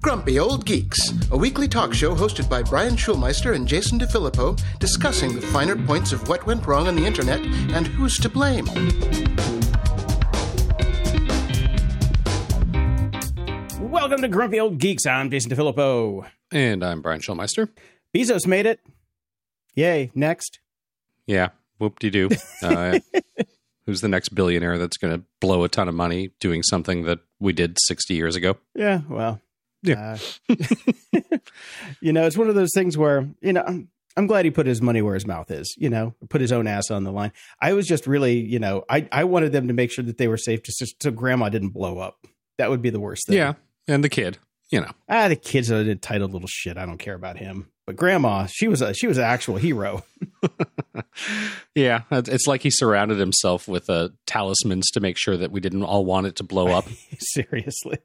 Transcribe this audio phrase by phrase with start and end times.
[0.00, 5.34] Grumpy Old Geeks, a weekly talk show hosted by Brian Schulmeister and Jason DeFilippo, discussing
[5.34, 8.64] the finer points of what went wrong on the internet and who's to blame.
[13.90, 15.04] Welcome to Grumpy Old Geeks.
[15.06, 16.26] I'm Jason DeFilippo.
[16.50, 17.68] And I'm Brian Schulmeister.
[18.14, 18.80] Bezos made it.
[19.74, 20.10] Yay.
[20.14, 20.60] Next.
[21.26, 21.50] Yeah.
[21.78, 22.30] Whoop de doo.
[22.62, 23.00] Uh,
[23.86, 27.18] who's the next billionaire that's going to blow a ton of money doing something that
[27.42, 28.56] we did 60 years ago?
[28.74, 29.00] Yeah.
[29.08, 29.40] Well,
[29.82, 30.16] Yeah.
[30.48, 30.56] uh,
[32.00, 34.66] you know, it's one of those things where, you know, I'm, I'm glad he put
[34.66, 37.32] his money where his mouth is, you know, put his own ass on the line.
[37.60, 40.28] I was just really, you know, I, I wanted them to make sure that they
[40.28, 42.26] were safe just so, so grandma didn't blow up.
[42.58, 43.36] That would be the worst thing.
[43.38, 43.54] Yeah.
[43.88, 44.38] And the kid,
[44.70, 44.92] you know.
[45.08, 46.76] Ah, the kid's an entitled little shit.
[46.76, 47.68] I don't care about him.
[47.86, 50.04] But grandma, she was a she was an actual hero.
[51.74, 52.02] Yeah.
[52.10, 56.04] It's like he surrounded himself with uh, talismans to make sure that we didn't all
[56.04, 56.86] want it to blow up.
[57.18, 57.98] Seriously.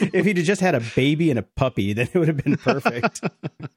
[0.00, 2.56] if he'd have just had a baby and a puppy, then it would have been
[2.56, 3.20] perfect.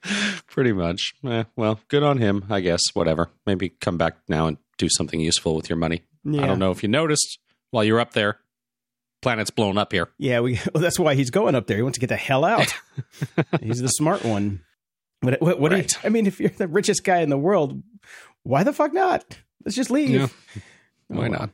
[0.47, 1.13] Pretty much.
[1.25, 2.81] Eh, well, good on him, I guess.
[2.93, 3.29] Whatever.
[3.45, 6.03] Maybe come back now and do something useful with your money.
[6.23, 6.43] Yeah.
[6.43, 7.39] I don't know if you noticed
[7.71, 8.39] while you're up there,
[9.21, 10.09] planet's blown up here.
[10.17, 11.77] Yeah, we well, that's why he's going up there.
[11.77, 12.73] He wants to get the hell out.
[13.61, 14.61] he's the smart one.
[15.21, 17.81] What, what, what do you- I mean, if you're the richest guy in the world,
[18.47, 19.23] why the fuck not?
[19.65, 20.09] Let's just leave.
[20.09, 20.27] Yeah.
[21.11, 21.49] Oh, Why not?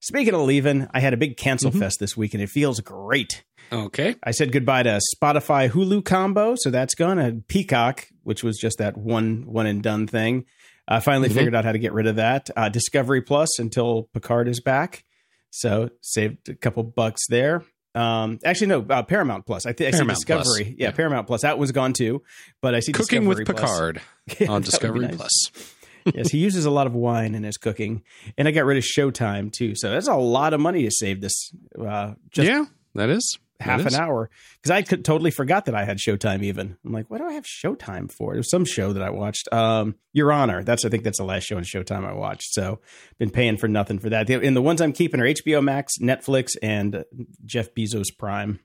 [0.00, 1.78] Speaking of leaving, I had a big cancel Mhm.
[1.78, 3.44] fest this week, and it feels great.
[3.70, 4.16] Okay.
[4.22, 7.18] I said goodbye to Spotify Hulu combo, so that's gone.
[7.18, 10.44] And Peacock, which was just that one one and done thing.
[10.88, 11.34] I finally Mhm.
[11.34, 12.48] figured out how to get rid of that.
[12.56, 15.04] Uh, Discovery Plus until Picard is back,
[15.50, 17.62] so saved a couple bucks there.
[17.94, 19.66] Um, actually, no, uh, Paramount Plus.
[19.66, 20.18] I think I see Plus.
[20.18, 20.74] Discovery.
[20.78, 20.90] Yeah, Yeah.
[20.92, 21.42] Paramount Plus.
[21.42, 22.22] That was gone too,
[22.62, 23.70] but I see Cooking Discovery with Plus.
[23.70, 24.00] Picard
[24.48, 25.16] on Discovery nice.
[25.16, 25.74] Plus.
[26.14, 28.02] Yes, he uses a lot of wine in his cooking,
[28.38, 29.74] and I got rid of Showtime too.
[29.74, 31.52] So that's a lot of money to save this.
[31.78, 33.98] Uh, just yeah, that is half That an is.
[33.98, 36.42] hour because I could totally forgot that I had Showtime.
[36.42, 38.32] Even I'm like, what do I have Showtime for?
[38.34, 39.52] There's some show that I watched.
[39.52, 40.62] Um, Your Honor.
[40.64, 42.52] That's I think that's the last show on Showtime I watched.
[42.54, 42.80] So
[43.18, 44.30] been paying for nothing for that.
[44.30, 47.04] And the ones I'm keeping are HBO Max, Netflix, and
[47.44, 48.60] Jeff Bezos Prime.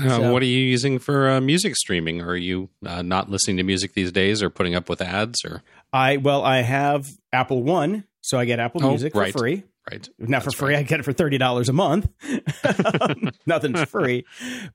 [0.00, 2.20] Uh, So- What are you using for uh, music streaming?
[2.20, 5.62] Are you uh, not listening to music these days, or putting up with ads, or
[5.92, 9.62] I well, I have Apple One, so I get Apple Oh, Music for free.
[9.90, 10.08] right?
[10.18, 10.74] Not for free.
[10.74, 10.80] right.
[10.80, 12.08] I get it for thirty dollars a month.
[13.46, 14.24] Nothing's free,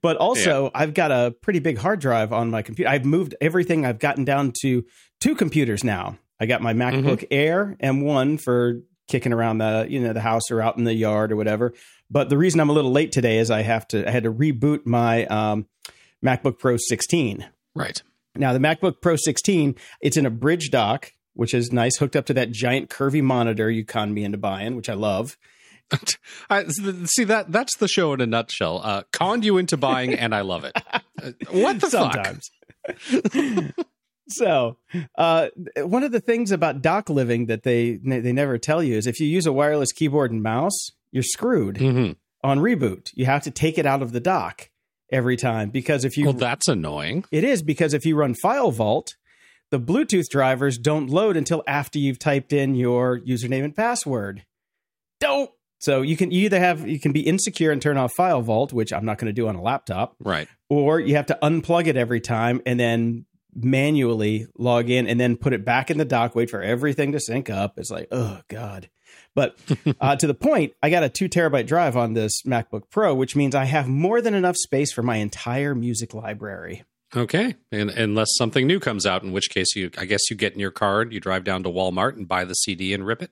[0.02, 2.90] but also I've got a pretty big hard drive on my computer.
[2.90, 3.85] I've moved everything.
[3.85, 4.85] I've gotten down to
[5.19, 6.18] two computers now.
[6.40, 8.79] I got my MacBook Air M1 for
[9.09, 11.74] kicking around the you know the house or out in the yard or whatever.
[12.12, 14.34] But the reason I'm a little late today is I have to I had to
[14.34, 15.68] reboot my um,
[16.24, 17.47] MacBook Pro 16.
[17.75, 18.02] Right.
[18.36, 22.25] Now the MacBook Pro 16, it's in a Brydge dock, which is nice, hooked up
[22.28, 25.38] to that giant curvy monitor you conned me into buying, which I love.
[26.50, 28.81] I, see that that's the show in a nutshell.
[28.84, 30.76] Uh, conned you into buying, and I love it.
[31.22, 33.76] Uh, what the fuck?
[34.30, 34.78] So,
[35.18, 35.47] uh,
[35.78, 39.20] one of the things about dock living that they they never tell you is if
[39.20, 42.12] you use a wireless keyboard and mouse, you're screwed hmm
[42.42, 43.09] on reboot.
[43.16, 44.70] You have to take it out of the dock
[45.12, 47.25] every time because if you Well, that's annoying.
[47.31, 49.16] It is because if you run File Vault,
[49.72, 54.46] the Bluetooth drivers don't load until after you've typed in your username and password.
[55.20, 55.52] Don't.
[55.80, 58.72] So you can you either have you can be insecure and turn off File Vault,
[58.74, 60.47] which I'm not going to do on a laptop, Right.
[60.70, 65.36] or you have to unplug it every time and then manually log in and then
[65.38, 67.78] put it back in the dock, wait for everything to sync up.
[67.78, 68.90] It's like, oh God.
[69.35, 69.57] But
[70.01, 73.35] uh, to the point, I got a two terabyte drive on this MacBook Pro, which
[73.35, 76.84] means I have more than enough space for my entire music library.
[77.16, 77.56] Okay.
[77.72, 80.59] And unless something new comes out, in which case you, I guess you get in
[80.59, 83.31] your card, you drive down to Walmart and buy the CD and rip it.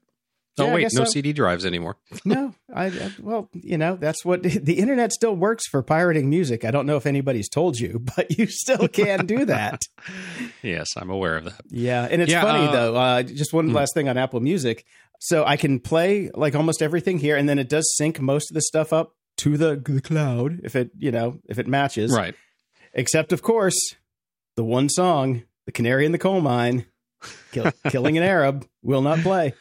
[0.60, 1.12] Oh Yeah, wait, no so.
[1.12, 1.98] CD drives anymore.
[2.26, 6.66] no, I, I well, you know, that's what the internet still works for pirating music.
[6.66, 9.84] I don't know if anybody's told you, but you still can do that.
[10.64, 11.62] Yes, I'm aware of that.
[11.70, 12.96] Yeah, and it's Yeah, funny uh, though.
[12.96, 13.76] Uh, just one hmm.
[13.76, 14.84] last thing on Apple Music.
[15.20, 18.56] So I can play like almost everything here, and then it does sync most of
[18.56, 22.12] the stuff up to the, the cloud if it you know if it matches.
[22.12, 22.36] Right.
[22.94, 23.96] Except of course,
[24.56, 26.86] the one song, "The Canary in the Coal Mine,"
[27.52, 29.54] kill, killing an Arab, will not play.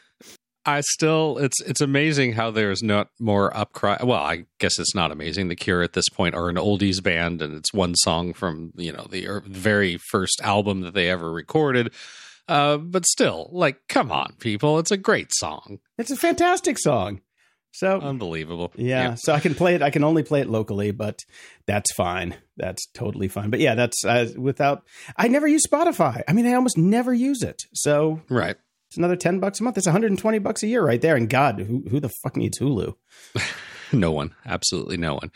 [0.67, 4.03] I still it's it's amazing how there's not more upcry.
[4.03, 5.47] Well, I guess it's not amazing.
[5.47, 8.93] The Cure at this point are an oldies band, and it's one song from you
[8.93, 11.93] know the er- very first album that they ever recorded.
[12.49, 17.21] Uh, but still, like, come on, people, it's a great song, It's a fantastic song.
[17.77, 18.73] So unbelievable.
[18.77, 19.83] Yeah, so I can play it.
[19.83, 21.27] I can only play it locally, but
[21.67, 22.35] that's fine.
[22.57, 23.51] That's totally fine.
[23.51, 24.85] But yeah, that's uh, without.
[25.15, 26.23] I never use Spotify.
[26.27, 27.65] I mean, I almost never use it.
[27.75, 28.57] So right.
[28.89, 29.77] it's another ten bucks a month.
[29.77, 31.17] It's one hundred and twenty bucks a year right there.
[31.17, 32.95] And God, who who the fuck needs Hulu?
[33.93, 35.31] no one, absolutely no one.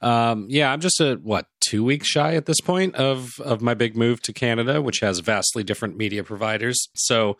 [0.00, 3.74] Um, yeah, I'm just a what two weeks shy at this point of of my
[3.74, 6.88] big move to Canada, which has vastly different media providers.
[6.94, 7.36] So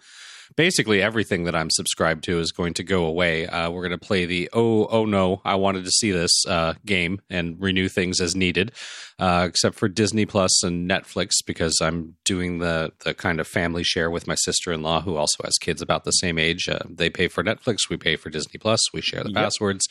[0.56, 3.46] basically everything that I'm subscribed to is going to go away.
[3.46, 6.74] Uh, we're going to play the oh oh no, I wanted to see this uh,
[6.84, 8.72] game and renew things as needed,
[9.18, 13.84] uh, except for Disney Plus and Netflix because I'm doing the the kind of family
[13.84, 16.68] share with my sister in law who also has kids about the same age.
[16.68, 19.44] Uh, they pay for Netflix, we pay for Disney Plus, we share the yep.
[19.44, 19.86] passwords.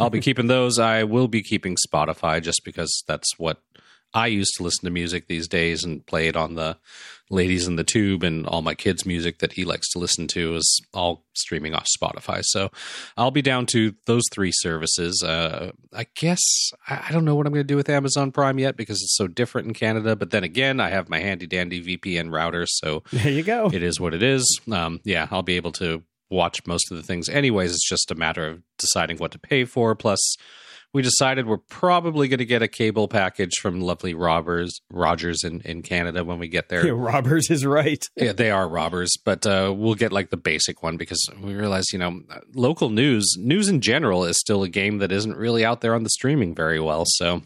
[0.00, 0.78] I'll be keeping those.
[0.78, 3.58] I will be keeping Spotify just because that's what
[4.14, 6.76] I used to listen to music these days and play it on the
[7.30, 10.56] Ladies in the Tube and all my kids' music that he likes to listen to
[10.56, 12.42] is all streaming off Spotify.
[12.44, 12.70] So
[13.16, 15.22] I'll be down to those three services.
[15.22, 16.42] Uh, I guess
[16.88, 19.26] I don't know what I'm going to do with Amazon Prime yet because it's so
[19.26, 20.14] different in Canada.
[20.16, 23.70] But then again, I have my handy dandy VPN router, so there you go.
[23.72, 24.60] It is what it is.
[24.70, 27.72] Um, yeah, I'll be able to watch most of the things anyways.
[27.72, 29.94] It's just a matter of deciding what to pay for.
[29.94, 30.36] Plus
[30.94, 35.60] we decided we're probably going to get a cable package from lovely robbers Rogers in,
[35.62, 36.86] in Canada when we get there.
[36.86, 38.02] Yeah, robbers is right.
[38.16, 41.86] yeah, they are robbers, but uh, we'll get like the basic one because we realize
[41.92, 42.22] you know
[42.54, 46.04] local news news in general is still a game that isn't really out there on
[46.04, 47.04] the streaming very well.
[47.06, 47.42] So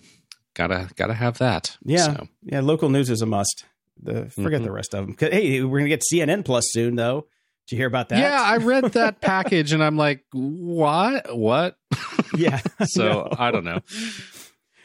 [0.54, 1.78] gotta gotta have that.
[1.82, 2.28] Yeah, so.
[2.42, 2.60] yeah.
[2.60, 3.64] Local news is a must.
[4.00, 4.64] The forget mm-hmm.
[4.64, 5.16] the rest of them.
[5.18, 7.26] Hey, we're gonna get CNN Plus soon though.
[7.68, 8.18] Did you hear about that?
[8.18, 11.36] Yeah, I read that package and I'm like, what?
[11.36, 11.76] What?
[12.36, 12.60] Yeah.
[12.84, 13.28] so no.
[13.36, 13.80] I don't know.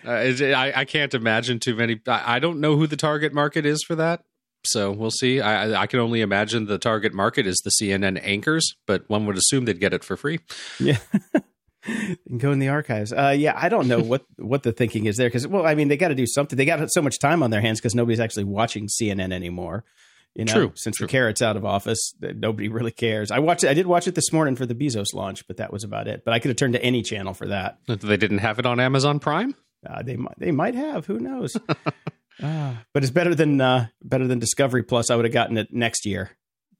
[0.05, 1.99] Uh, I, I can't imagine too many.
[2.07, 4.23] I, I, don't know who the target market is for that.
[4.65, 5.41] So we'll see.
[5.41, 9.37] I, I can only imagine the target market is the CNN anchors, but one would
[9.37, 10.39] assume they'd get it for free.
[10.79, 10.97] Yeah.
[11.85, 13.11] And go in the archives.
[13.11, 15.89] Uh, yeah, I don't know what what the thinking is there because well, I mean,
[15.89, 16.57] they got to do something.
[16.57, 19.83] They got so much time on their hands because nobody's actually watching CNN anymore.
[20.35, 20.71] You know, True.
[20.75, 21.05] since True.
[21.05, 23.29] the carrot's out of office, nobody really cares.
[23.29, 23.63] I watched.
[23.63, 26.07] it, I did watch it this morning for the Bezos launch, but that was about
[26.07, 26.23] it.
[26.25, 27.77] But I could have turned to any channel for that.
[27.87, 29.53] They didn't have it on Amazon Prime.
[29.87, 30.39] Uh, they might.
[30.39, 31.05] They might have.
[31.05, 31.55] Who knows?
[32.43, 35.11] uh, but it's better than uh, better than Discovery Plus.
[35.11, 36.31] I would have gotten it next year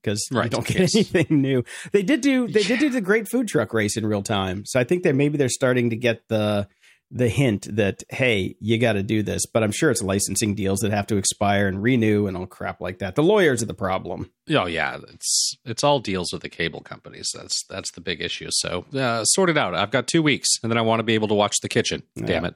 [0.02, 0.44] because right.
[0.44, 0.94] you don't get yes.
[0.94, 1.64] anything new.
[1.92, 2.48] They did do.
[2.48, 4.64] They did do the great food truck race in real time.
[4.66, 6.66] So I think that maybe they're starting to get the
[7.10, 9.46] the hint that hey, you got to do this.
[9.46, 12.80] But I'm sure it's licensing deals that have to expire and renew and all crap
[12.80, 13.14] like that.
[13.14, 14.30] The lawyers are the problem.
[14.50, 17.30] Oh yeah, it's it's all deals with the cable companies.
[17.34, 18.48] That's that's the big issue.
[18.50, 19.74] So uh, sort it out.
[19.74, 22.02] I've got two weeks, and then I want to be able to watch The Kitchen.
[22.16, 22.54] Damn it.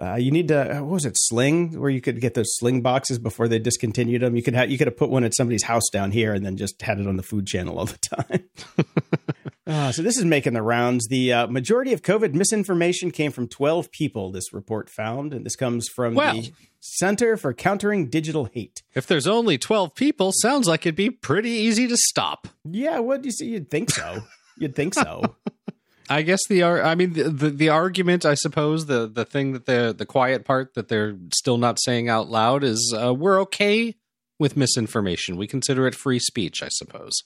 [0.00, 2.80] Uh, you need to uh, what was it Sling where you could get those Sling
[2.80, 4.34] boxes before they discontinued them.
[4.34, 6.56] You could have you could have put one at somebody's house down here and then
[6.56, 8.44] just had it on the food channel all the time.
[9.70, 11.06] uh, so this is making the rounds.
[11.08, 14.32] The uh, majority of COVID misinformation came from 12 people.
[14.32, 18.82] This report found, and this comes from well, the Center for Countering Digital Hate.
[18.94, 22.48] If there's only 12 people, sounds like it'd be pretty easy to stop.
[22.64, 23.46] Yeah, what do you see?
[23.46, 24.24] You'd think so.
[24.58, 25.36] You'd think so.
[26.10, 29.66] I guess the I mean the, the, the argument I suppose the the thing that
[29.66, 33.94] the the quiet part that they're still not saying out loud is uh, we're okay
[34.36, 35.36] with misinformation.
[35.36, 37.22] We consider it free speech, I suppose.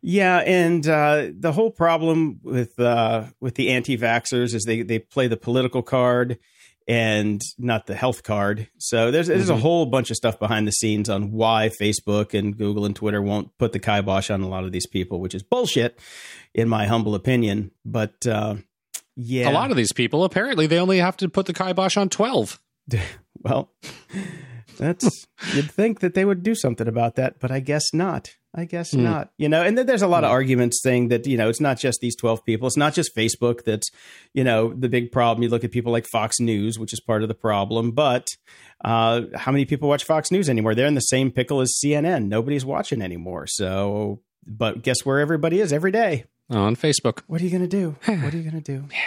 [0.00, 5.26] Yeah, and uh, the whole problem with uh, with the anti-vaxxers is they they play
[5.26, 6.38] the political card
[6.88, 8.68] and not the health card.
[8.78, 9.52] So there's there's mm-hmm.
[9.52, 13.20] a whole bunch of stuff behind the scenes on why Facebook and Google and Twitter
[13.20, 15.98] won't put the kibosh on a lot of these people, which is bullshit,
[16.54, 17.72] in my humble opinion.
[17.84, 18.56] But uh,
[19.16, 22.08] yeah, a lot of these people apparently they only have to put the kibosh on
[22.08, 22.60] twelve.
[23.42, 23.70] well,
[24.78, 28.30] that's you'd think that they would do something about that, but I guess not.
[28.54, 29.00] I guess mm.
[29.00, 29.30] not.
[29.36, 30.26] You know, and then there's a lot mm.
[30.26, 30.34] of hmm.
[30.34, 32.66] arguments saying that, you know, it's not just these 12 people.
[32.66, 33.90] It's not just Facebook that's,
[34.32, 35.42] you know, the big problem.
[35.42, 37.92] You look at people like Fox News, which is part of the problem.
[37.92, 38.26] But
[38.84, 40.74] uh, how many people watch Fox News anymore?
[40.74, 42.28] They're in the same pickle as CNN.
[42.28, 43.46] Nobody's watching anymore.
[43.46, 46.24] So, but guess where everybody is every day?
[46.50, 47.20] On Facebook.
[47.26, 47.96] What are you going to do?
[48.06, 48.84] what are you going to do?
[48.90, 48.98] Yeah.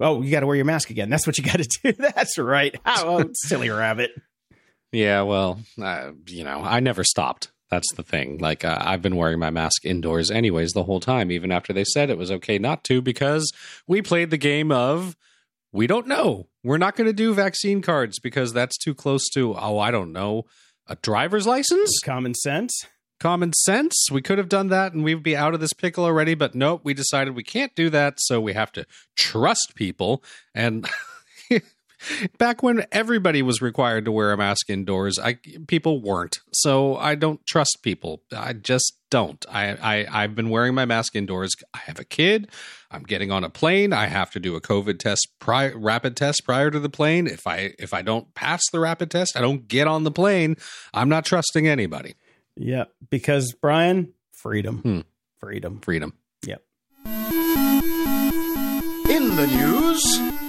[0.00, 1.08] Oh, you got to wear your mask again.
[1.08, 1.92] That's what you got to do.
[1.92, 2.74] That's right.
[2.84, 4.10] Oh, silly rabbit.
[4.90, 7.50] Yeah, well, uh, you know, I never stopped.
[7.70, 8.38] That's the thing.
[8.38, 11.84] Like uh, I've been wearing my mask indoors anyways the whole time, even after they
[11.84, 13.52] said it was okay not to, because
[13.86, 15.16] we played the game of
[15.72, 16.48] we don't know.
[16.64, 20.12] We're not going to do vaccine cards because that's too close to oh I don't
[20.12, 20.44] know
[20.86, 22.00] a driver's license.
[22.02, 22.86] Common sense.
[23.20, 23.94] Common sense.
[24.10, 26.82] We could have done that and we'd be out of this pickle already, but nope.
[26.84, 30.22] We decided we can't do that, so we have to trust people
[30.54, 30.88] and.
[32.38, 36.38] back when everybody was required to wear a mask indoors, I people weren't.
[36.52, 38.22] So I don't trust people.
[38.34, 39.44] I just don't.
[39.48, 41.52] I, I I've been wearing my mask indoors.
[41.74, 42.48] I have a kid.
[42.90, 43.92] I'm getting on a plane.
[43.92, 47.26] I have to do a COVID test, prior, rapid test prior to the plane.
[47.26, 50.56] If I if I don't pass the rapid test, I don't get on the plane.
[50.94, 52.14] I'm not trusting anybody.
[52.56, 55.00] Yeah, because Brian, freedom, hmm.
[55.38, 56.14] freedom, freedom.
[56.44, 56.62] Yep.
[59.10, 60.47] In the news.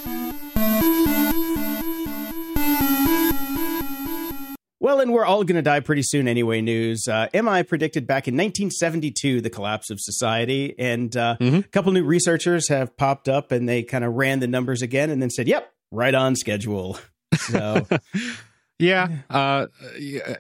[4.90, 6.62] Well, and we're all going to die pretty soon anyway.
[6.62, 7.08] News.
[7.08, 11.60] Uh, MIT predicted back in 1972 the collapse of society, and uh, Mhm.
[11.64, 15.12] a couple new researchers have popped up and they kind of ran the numbers again
[15.12, 16.98] and then said, "Yep, right on schedule."
[17.38, 17.86] So
[18.80, 19.68] Yeah, uh,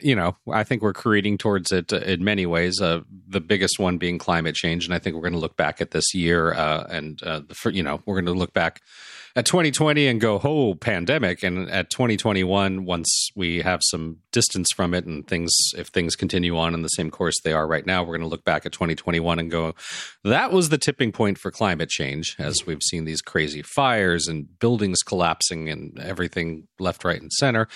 [0.01, 2.81] you know, I think we're creating towards it uh, in many ways.
[2.81, 5.79] Uh, the biggest one being climate change, and I think we're going to look back
[5.81, 8.81] at this year, uh, and uh, the, you know, we're going to look back
[9.35, 14.93] at 2020 and go, "Oh, pandemic!" And at 2021, once we have some distance from
[14.93, 18.03] it, and things, if things continue on in the same course they are right now,
[18.03, 19.75] we're going to look back at 2021 and go,
[20.23, 24.59] "That was the tipping point for climate change," as we've seen these crazy fires and
[24.59, 27.67] buildings collapsing and everything left, right, and center.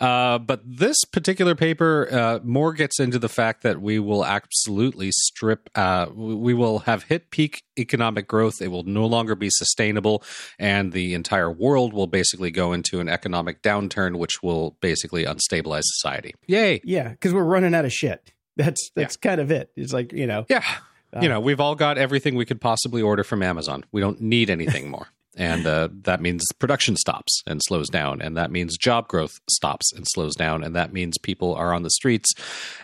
[0.00, 5.10] Uh, but this particular paper uh, more gets into the fact that we will absolutely
[5.12, 8.60] strip, uh, we will have hit peak economic growth.
[8.60, 10.22] It will no longer be sustainable,
[10.58, 15.82] and the entire world will basically go into an economic downturn, which will basically unstabilize
[15.84, 16.34] society.
[16.46, 16.80] Yay!
[16.84, 18.32] yeah, because we're running out of shit.
[18.56, 19.70] That's that's kind of it.
[19.76, 20.64] It's like you know, Yeah.
[21.10, 23.84] Uh, you know, we've all got everything we could possibly order from Amazon.
[23.92, 25.06] We don't need anything more.
[25.40, 28.20] And uh, that means production stops and slows down.
[28.20, 30.64] And that means job growth stops and slows down.
[30.64, 32.34] And that means people are on the streets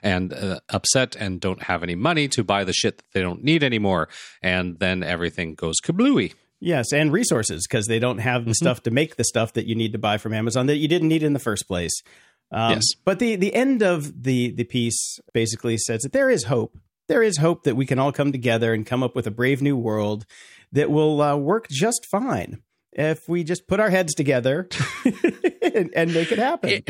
[0.05, 3.43] and uh, upset and don't have any money to buy the shit that they don't
[3.43, 4.09] need anymore.
[4.41, 6.35] And then everything goes kablooey.
[6.61, 8.57] Yes, and resources because they don't have the Mhm.
[8.57, 11.09] stuff to make the stuff that you need to buy from Amazon that you didn't
[11.09, 11.93] need in the first place.
[12.51, 12.85] Um, Yes.
[13.05, 16.77] But the the end of the the piece basically says that there is hope.
[17.09, 19.61] There is hope that we can all come together and come up with a brave
[19.61, 20.25] new world
[20.73, 24.69] that will uh, work just fine if we just put our heads together
[25.63, 26.83] and, and make it happen.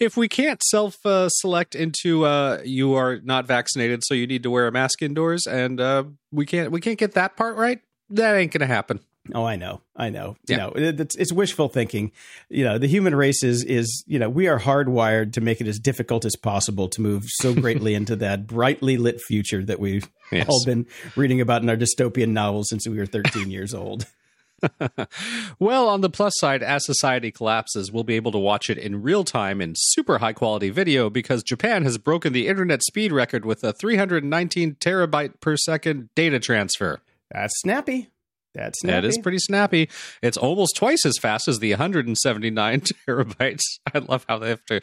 [0.00, 4.42] If we can't self uh, select into uh, you are not vaccinated, so you need
[4.44, 7.80] to wear a mask indoors, and uh, we can't we can't get that part right,
[8.10, 9.00] that ain't gonna happen.
[9.34, 10.36] Oh, I know, I know.
[10.46, 10.54] Yeah.
[10.54, 12.12] You know, it- it's, it's wishful thinking.
[12.48, 15.66] You know, the human race is is you know we are hardwired to make it
[15.66, 20.08] as difficult as possible to move so greatly into that brightly lit future that we've
[20.30, 20.46] Yes.
[20.48, 20.86] all been
[21.16, 24.06] reading about in our dystopian novels since we were 13 years old.
[25.58, 29.02] well, on the plus side, as society collapses, we'll be able to watch it in
[29.02, 33.44] real time in super high quality video because Japan has broken the internet speed record
[33.44, 37.00] with a 319 terabyte per second data transfer.
[37.30, 38.10] That's snappy.
[38.54, 38.94] That's snappy.
[39.02, 39.90] That is pretty snappy.
[40.22, 43.60] It's almost twice as fast as the 179 terabytes.
[43.92, 44.80] I love how they have to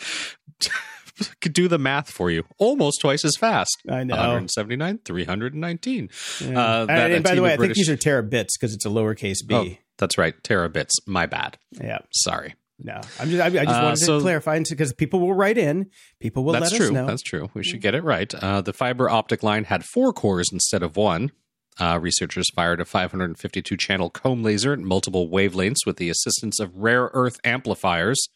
[1.50, 2.44] do the math for you.
[2.60, 3.76] Almost twice as fast.
[3.90, 4.16] I know.
[4.16, 6.10] 179, 319.
[6.42, 6.48] Yeah.
[6.60, 8.86] Uh, and, that- and by the way, of I think these are terabits because it's
[8.86, 9.56] a lowercase b.
[9.56, 10.36] Oh, that's right.
[10.44, 10.92] Terabits.
[11.08, 11.58] My bad.
[11.72, 12.00] Yeah.
[12.12, 12.56] Sorry.
[12.80, 15.58] No, I'm just I, I just Uh, wanted so- to clarify because people will write
[15.58, 15.90] in.
[16.20, 16.86] People will That's let true.
[16.88, 17.06] us know.
[17.06, 17.50] That's true.
[17.54, 18.34] We should get it right.
[18.36, 21.32] Uh, the fiber optic line had four cores instead of one.
[21.80, 26.76] Uh, researchers fired a 552 channel comb laser at multiple wavelengths with the assistance of
[26.76, 28.28] rare earth amplifiers.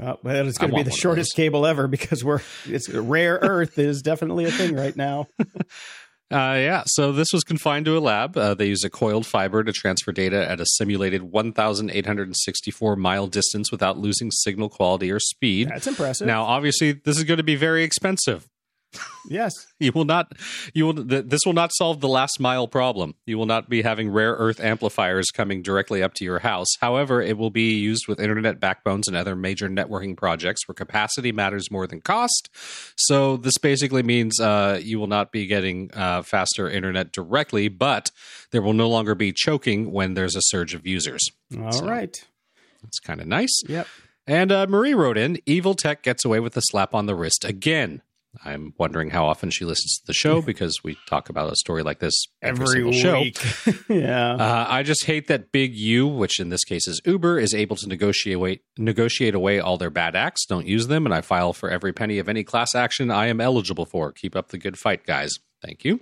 [0.00, 3.78] Oh, well, it's going to be the shortest cable ever because we're it's rare earth
[3.78, 5.26] is definitely a thing right now.
[6.32, 8.36] Uh, yeah, so this was confined to a lab.
[8.36, 13.72] Uh, they used a coiled fiber to transfer data at a simulated 1,864 mile distance
[13.72, 15.68] without losing signal quality or speed.
[15.68, 16.28] That's impressive.
[16.28, 18.48] Now, obviously, this is going to be very expensive.
[19.28, 20.32] Yes, You will not.
[20.74, 21.06] You will.
[21.06, 23.14] th- This will not solve the last mile problem.
[23.26, 26.66] You will not be having rare earth amplifiers coming directly up to your house.
[26.80, 31.32] However, it will be used with internet backbones and other major networking projects where capacity
[31.32, 32.48] matters more than cost.
[32.96, 38.10] So this basically means uh, you will not be getting uh, faster internet directly, but
[38.50, 41.20] there will no longer be choking when there's a surge of users.
[41.58, 42.16] all So- right.
[42.82, 43.62] It's kind of nice.
[43.68, 43.86] Yep.
[44.26, 47.44] And uh, Marie wrote in, "Evil tech gets away with a slap on the wrist
[47.44, 48.00] again."
[48.44, 51.82] I'm wondering how often she listens to the show because we talk about a story
[51.82, 53.24] like this every, single show.
[53.88, 54.34] yeah.
[54.34, 57.76] Uh, I just hate that Big U, which in this case is Uber, is able
[57.76, 60.46] to negotiate negotiate away all their bad acts.
[60.46, 63.40] Don't use them, and I file for every penny of any class action I am
[63.40, 64.12] eligible for.
[64.12, 65.32] Keep up the good fight, guys.
[65.62, 66.00] Thank you.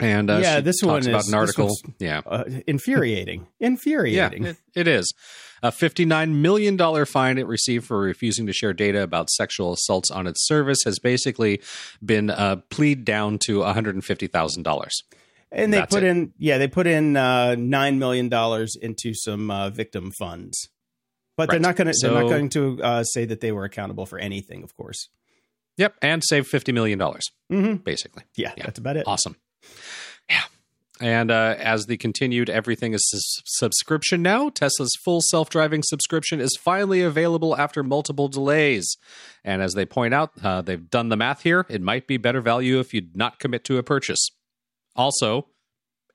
[0.00, 1.70] And uh, Yeah, she this talks one about is- an article.
[1.98, 3.46] Yeah, uh, infuriating.
[3.60, 4.44] Infuriating.
[4.44, 5.12] yeah, it, it is.
[5.64, 10.26] A $59 million fine it received for refusing to share data about sexual assaults on
[10.26, 11.62] its service has basically
[12.04, 14.88] been uh, plead down to $150,000.
[15.50, 16.06] and they That's put it.
[16.08, 20.68] in yeah, they put in uh, nine million dollars into some uh, victim funds,
[21.36, 24.04] but they're not going to they're not going to uh, say that they were accountable
[24.04, 24.62] for anything.
[24.64, 25.08] Of course.
[25.78, 27.00] Yep, and save $50 million,
[27.50, 28.22] hmm basically.
[28.36, 28.66] Yeah, Yeah.
[28.66, 29.04] that's about it.
[29.08, 29.34] Awesome.
[30.30, 30.42] Yeah.
[31.00, 36.40] And uh, as the continued everything is sus- subscription now, Tesla's full self driving subscription
[36.40, 38.96] is finally available after multiple delays.
[39.42, 41.66] And as they point out, uh, they've done the math here.
[41.68, 44.28] It might be better value if you'd not commit to a purchase.
[44.94, 45.48] Also,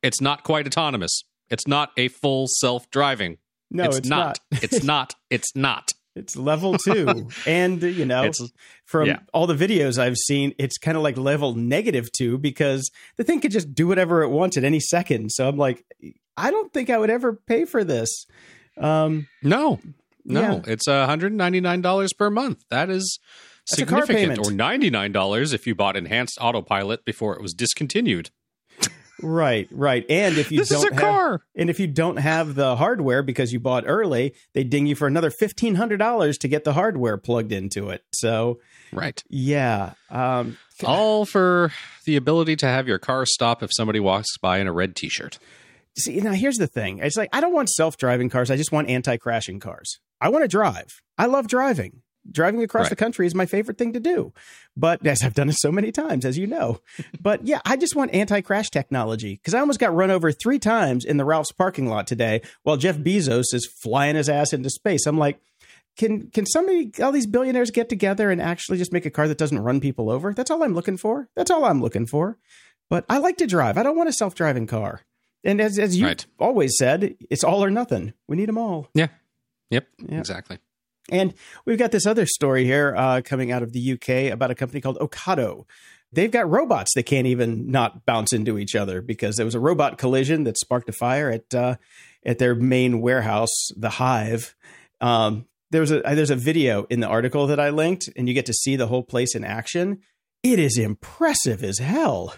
[0.02, 1.24] it's not quite autonomous.
[1.50, 3.38] It's not a full self driving.
[3.70, 4.40] No, it's, it's, not.
[4.52, 5.16] it's not.
[5.30, 5.92] It's not.
[6.16, 7.30] It's level two.
[7.46, 8.52] and, you know, It's-
[8.86, 9.20] from yeah.
[9.34, 13.40] all the videos I've seen, it's kind of like level negative two because the thing
[13.42, 15.30] could just do whatever it wants at any second.
[15.32, 15.84] So I'm like,
[16.36, 18.26] I don't think I would ever pay for this.
[18.78, 19.80] Um, No,
[20.26, 20.62] no, Yeah.
[20.74, 22.64] it's uh, $199 per month.
[22.70, 23.20] That is
[23.70, 24.44] That's a car significant.
[24.44, 24.48] payment.
[24.48, 24.52] Or
[25.12, 28.32] $99 if you bought enhanced autopilot before it was discontinued.
[29.22, 30.06] Right, right.
[30.10, 31.42] And if you this don't is a have, car.
[31.56, 35.08] and if you don't have the hardware because you bought early, they ding you for
[35.08, 38.04] another fifteen hundred dollars to get the hardware plugged into it.
[38.14, 38.60] So
[38.92, 39.24] Right.
[39.30, 41.72] yeah, um, All for
[42.06, 45.38] the ability to have your car stop if somebody walks by in a red t-shirt.
[45.98, 47.00] See, now here's the thing.
[47.00, 48.50] It's like I don't want self-driving cars.
[48.50, 50.00] I just want anti-crashing cars.
[50.22, 50.88] I want to drive.
[51.18, 52.02] I love driving.
[52.32, 52.90] Driving across Right.
[52.92, 54.34] the country is my favorite thing to do.
[54.78, 56.82] But as I've done it so many times, as you know.
[57.22, 61.06] but yeah, I just want anti-crash technology because I almost got run over three times
[61.06, 65.06] in the Ralph's parking lot today while Jeff Bezos is flying his ass into space.
[65.06, 65.40] I'm like,
[65.98, 69.38] can can somebody, all these billionaires, get together and actually just make a car that
[69.38, 70.34] doesn't run people over?
[70.34, 71.28] That's all I'm looking for.
[71.36, 72.38] That's all I'm looking for.
[72.90, 73.78] But I like to drive.
[73.78, 75.02] I don't want a self-driving car.
[75.44, 76.26] And as as you Right.
[76.40, 78.14] always said, it's all or nothing.
[78.28, 78.90] We need them all.
[78.94, 79.08] Yeah.
[79.72, 79.88] Yep.
[80.10, 80.20] Yeah.
[80.20, 80.58] Exactly.
[81.12, 81.34] And
[81.66, 84.82] we've got this other story here uh, coming out of the UK about a company
[84.82, 85.66] called Ocado.
[86.12, 89.60] They've got robots that can't even not bounce into each other because there was a
[89.60, 91.76] robot collision that sparked a fire at uh,
[92.26, 94.56] at their main warehouse, the Hive.
[95.02, 98.34] Um, there was a there's a video in the article that I linked, and you
[98.34, 100.00] get to see the whole place in action.
[100.42, 102.36] It is impressive as hell.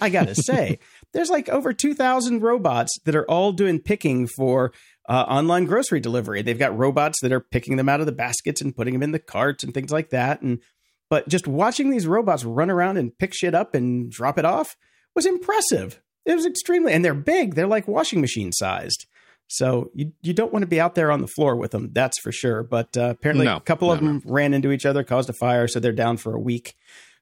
[0.00, 0.78] I gotta say,
[1.12, 4.72] there's like over two thousand robots that are all doing picking for
[5.08, 6.42] uh, online grocery delivery.
[6.42, 9.12] They've got robots that are picking them out of the baskets and putting them in
[9.12, 10.42] the carts and things like that.
[10.42, 10.60] And
[11.08, 14.76] but just watching these robots run around and pick shit up and drop it off
[15.14, 16.02] was impressive.
[16.26, 17.54] It was extremely, and they're big.
[17.54, 19.06] They're like washing machine sized.
[19.50, 22.20] So you you don't want to be out there on the floor with them, that's
[22.20, 22.62] for sure.
[22.62, 25.32] But uh, apparently, No, a couple of no, them ran into each other, caused a
[25.32, 26.74] fire, so they're down for a week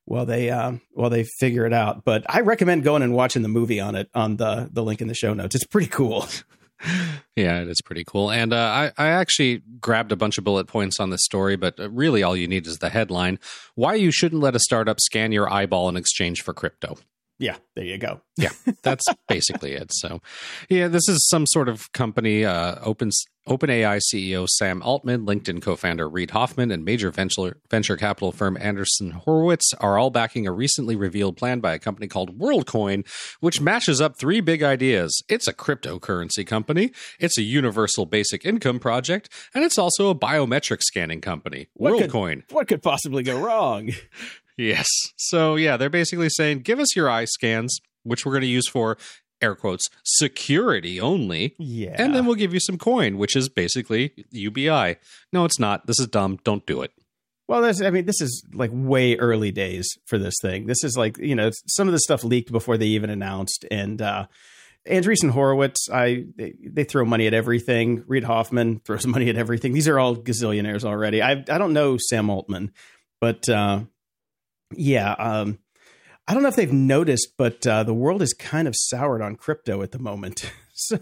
[0.07, 2.05] while they um, while they figure it out.
[2.05, 5.07] But I recommend going and watching the movie on it on the the link in
[5.07, 5.55] the show notes.
[5.55, 6.27] It's pretty cool.
[7.37, 8.31] Yeah, it is pretty cool.
[8.31, 11.79] And uh, I, I actually grabbed a bunch of bullet points on this story, but
[11.79, 13.39] uh, really all you need is the headline
[13.75, 16.97] Why you shouldn't let a startup scan your eyeball in exchange for crypto.
[17.39, 18.21] Yeah, there you go.
[18.39, 18.51] Yeah,
[18.83, 19.91] that's basically it.
[19.95, 20.21] So,
[20.69, 22.45] yeah, this is some sort of company.
[22.45, 23.11] Uh, Open
[23.49, 29.13] OpenAI CEO Sam Altman, LinkedIn co-founder Reid Hoffman, and major venture venture capital firm Andreessen
[29.13, 33.07] Horowitz are all backing a recently revealed plan by a company called WorldCoin,
[33.41, 35.23] which matches up three big ideas.
[35.31, 40.83] It's a cryptocurrency company, it's a universal basic income project, and it's also a biometric
[40.83, 41.69] scanning company.
[41.73, 42.43] What could- WorldCoin.
[42.53, 43.93] What could possibly go wrong?
[44.57, 44.87] Yes.
[45.17, 48.69] So yeah, they're basically saying, give us your eye scans, which we're going to use
[48.69, 48.97] for
[49.43, 54.13] air quotes security only, Yeah, and then we'll give you some coin, which is basically
[54.31, 54.97] UBI.
[55.33, 55.87] No, it's not.
[55.87, 56.39] This is dumb.
[56.45, 56.93] Don't do it.
[57.49, 60.67] Well, this, I mean, this is like way early days for this thing.
[60.67, 63.65] This is like, you know, some of the stuff leaked before they even announced.
[63.71, 64.27] And uh,
[64.89, 68.03] Andreessen Horowitz, I they, they throw money at everything.
[68.07, 69.75] Reid Hoffman throws money at everything.
[69.75, 71.23] These are all gazillionaires already.
[71.23, 72.73] I I don't know Sam Altman,
[73.21, 73.83] but uh,
[74.75, 75.59] yeah, um,
[76.29, 79.37] I don't know if they've noticed, but uh, the world is kind of soured on
[79.37, 80.51] crypto at the moment.
[80.75, 80.99] so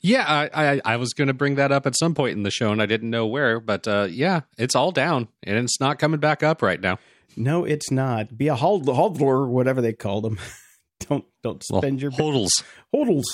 [0.00, 2.50] Yeah, I I, I was going to bring that up at some point in the
[2.50, 5.98] show, and I didn't know where, but uh, yeah, it's all down, and it's not
[5.98, 6.98] coming back up right now.
[7.36, 8.36] no, it's not.
[8.36, 10.38] Be a hold- hodler, whatever they call them.
[11.08, 12.50] don't don't Well, spend your hodls,
[12.94, 13.24] hodls.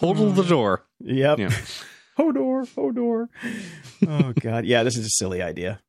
[0.00, 0.84] hodl the door.
[1.00, 1.38] Yep.
[1.38, 1.50] Yeah.
[2.16, 3.26] Hodor, Hodor.
[4.06, 5.80] Oh god, yeah, this is a silly idea.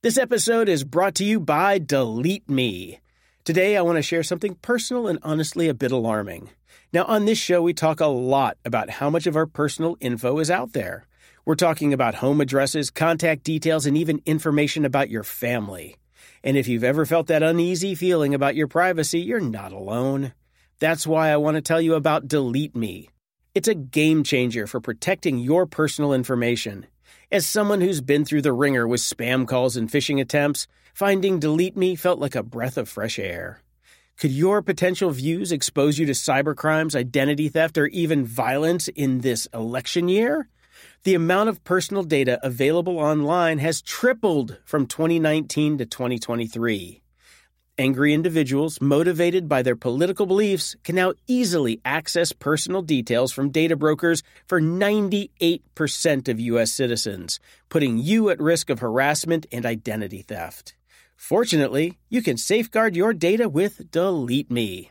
[0.00, 3.00] This episode is brought to you by Delete Me.
[3.42, 6.50] Today, I want to share something personal and honestly a bit alarming.
[6.92, 10.38] Now, on this show, we talk a lot about how much of our personal info
[10.38, 11.08] is out there.
[11.44, 15.96] We're talking about home addresses, contact details, and even information about your family.
[16.44, 20.32] And if you've ever felt that uneasy feeling about your privacy, you're not alone.
[20.78, 23.08] That's why I want to tell you about Delete Me.
[23.52, 26.86] It's a game changer for protecting your personal information.
[27.30, 31.76] As someone who's been through the ringer with spam calls and phishing attempts, finding Delete
[31.76, 33.60] Me felt like a breath of fresh air.
[34.16, 39.46] Could your potential views expose you to cybercrimes, identity theft, or even violence in this
[39.52, 40.48] election year?
[41.02, 47.02] The amount of personal data available online has tripled from 2019 to 2023.
[47.80, 53.76] Angry individuals, motivated by their political beliefs, can now easily access personal details from data
[53.76, 56.72] brokers for 98% of U.S.
[56.72, 57.38] citizens,
[57.68, 60.74] putting you at risk of harassment and identity theft.
[61.14, 64.90] Fortunately, you can safeguard your data with Delete Me.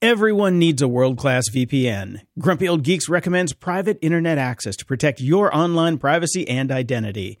[0.00, 2.20] Everyone needs a world-class VPN.
[2.38, 7.40] Grumpy Old Geeks recommends private internet access to protect your online privacy and identity.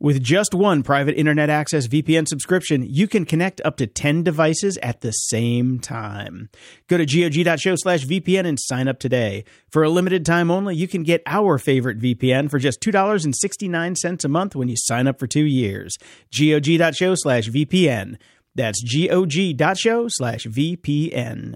[0.00, 4.76] With just one private internet access VPN subscription, you can connect up to 10 devices
[4.78, 6.50] at the same time.
[6.88, 9.44] Go to gog.show slash VPN and sign up today.
[9.70, 14.28] For a limited time only, you can get our favorite VPN for just $2.69 a
[14.28, 15.96] month when you sign up for two years.
[16.36, 18.16] gog.show slash VPN.
[18.56, 21.54] That's gog.show slash VPN.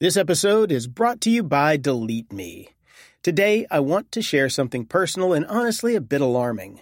[0.00, 2.68] This episode is brought to you by Delete Me.
[3.22, 6.80] Today, I want to share something personal and honestly a bit alarming.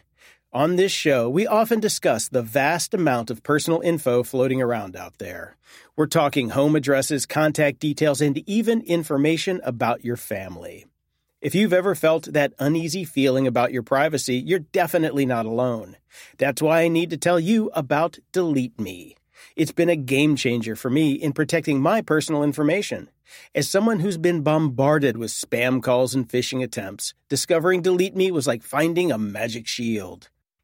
[0.54, 5.18] On this show, we often discuss the vast amount of personal info floating around out
[5.18, 5.56] there.
[5.96, 10.86] We're talking home addresses, contact details, and even information about your family.
[11.40, 15.96] If you've ever felt that uneasy feeling about your privacy, you're definitely not alone.
[16.38, 19.16] That's why I need to tell you about Delete Me.
[19.56, 23.10] It's been a game changer for me in protecting my personal information.
[23.56, 28.46] As someone who's been bombarded with spam calls and phishing attempts, discovering Delete Me was
[28.46, 30.28] like finding a magic shield.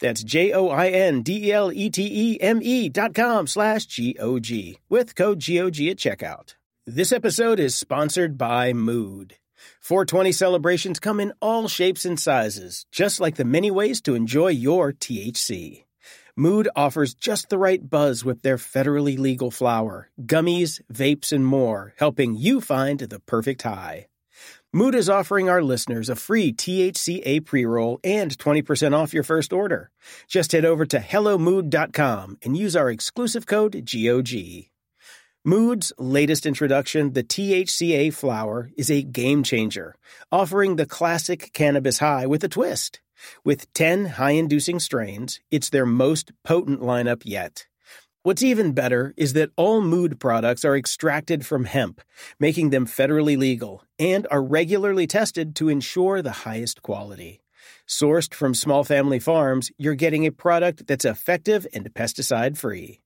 [0.00, 6.54] That's J-O-I-N-D-E-L-E-T-E-M-E dot com slash G-O-G with code G-O-G at checkout.
[6.86, 9.36] This episode is sponsored by Mood.
[9.80, 14.48] 420 celebrations come in all shapes and sizes, just like the many ways to enjoy
[14.48, 15.84] your THC.
[16.36, 21.94] Mood offers just the right buzz with their federally legal flower, gummies, vapes, and more,
[21.98, 24.06] helping you find the perfect high.
[24.72, 29.52] Mood is offering our listeners a free THCA pre roll and 20% off your first
[29.52, 29.90] order.
[30.26, 34.66] Just head over to HelloMood.com and use our exclusive code GOG.
[35.44, 39.94] Mood's latest introduction, the THCA flower, is a game changer,
[40.32, 43.00] offering the classic cannabis high with a twist.
[43.44, 47.66] With 10 high inducing strains, it's their most potent lineup yet.
[48.26, 52.00] What's even better is that all mood products are extracted from hemp,
[52.40, 57.40] making them federally legal, and are regularly tested to ensure the highest quality.
[57.86, 62.98] Sourced from small family farms, you're getting a product that's effective and pesticide free.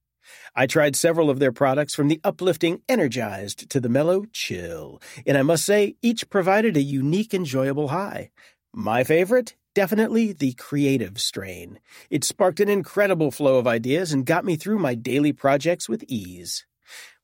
[0.56, 5.36] I tried several of their products from the uplifting Energized to the mellow Chill, and
[5.36, 8.30] I must say, each provided a unique, enjoyable high.
[8.72, 9.54] My favorite?
[9.72, 11.78] Definitely the creative strain.
[12.10, 16.02] It sparked an incredible flow of ideas and got me through my daily projects with
[16.08, 16.66] ease.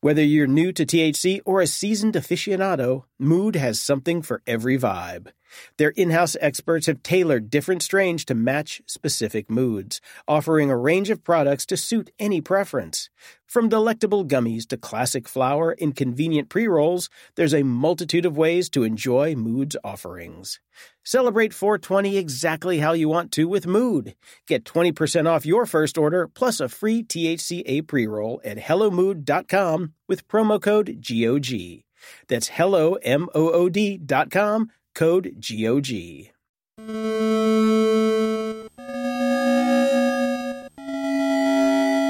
[0.01, 5.33] Whether you're new to THC or a seasoned aficionado, Mood has something for every vibe.
[5.79, 11.11] Their in house experts have tailored different strains to match specific moods, offering a range
[11.11, 13.11] of products to suit any preference.
[13.47, 18.69] From delectable gummies to classic flower and convenient pre rolls, there's a multitude of ways
[18.71, 20.61] to enjoy Mood's offerings.
[21.07, 24.17] Celebrate 420 exactly how you want to with Mood.
[24.49, 30.27] Get 20% off your first order plus a free THCA pre roll at HelloMood.com with
[30.27, 31.85] promo code GOG.
[32.27, 36.33] That's hello, M O O D.com code GOG.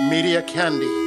[0.09, 1.06] Media Candy.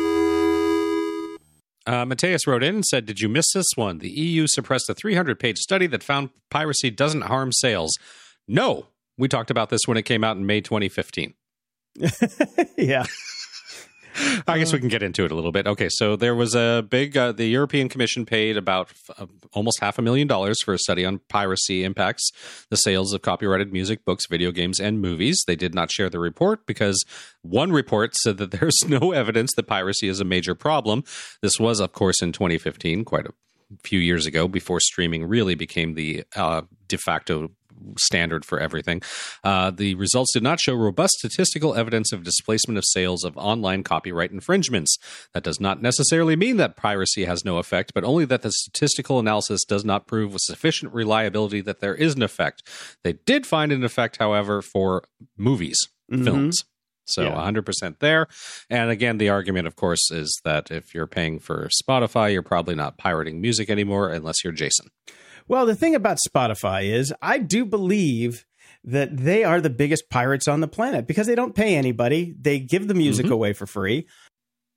[1.89, 3.97] Uh, Mateus wrote in and said, Did you miss this one?
[3.97, 7.97] The EU suppressed a 300 page study that found piracy doesn't harm sales.
[8.47, 8.85] No,
[9.17, 11.33] we talked about this when it came out in May 2015.
[12.77, 13.05] yeah.
[14.47, 15.67] I guess we can get into it a little bit.
[15.67, 17.15] Okay, so there was a big.
[17.15, 21.05] Uh, the European Commission paid about uh, almost half a million dollars for a study
[21.05, 22.31] on piracy impacts
[22.69, 25.43] the sales of copyrighted music, books, video games, and movies.
[25.45, 27.03] They did not share the report because
[27.41, 31.03] one report said that there's no evidence that piracy is a major problem.
[31.41, 33.33] This was, of course, in 2015, quite a
[33.83, 37.51] few years ago, before streaming really became the uh, de facto
[37.97, 39.01] standard for everything.
[39.43, 43.83] Uh, the results did not show robust statistical evidence of displacement of sales of online
[43.83, 44.97] copyright infringements.
[45.33, 49.19] That does not necessarily mean that piracy has no effect, but only that the statistical
[49.19, 52.63] analysis does not prove with sufficient reliability that there is an effect.
[53.03, 55.03] They did find an effect, however, for
[55.37, 55.79] movies,
[56.11, 56.23] mm-hmm.
[56.23, 56.63] films.
[57.09, 57.31] So yeah.
[57.31, 58.27] 100% there.
[58.69, 62.75] And again, the argument, of course, is that if you're paying for Spotify, you're probably
[62.75, 64.89] not pirating music anymore unless you're Jason.
[65.49, 68.45] Well, the thing about Spotify is I do believe
[68.83, 72.35] that they are the biggest pirates on the planet because they don't pay anybody.
[72.39, 73.33] They give the music mm-hmm.
[73.33, 74.07] away for free.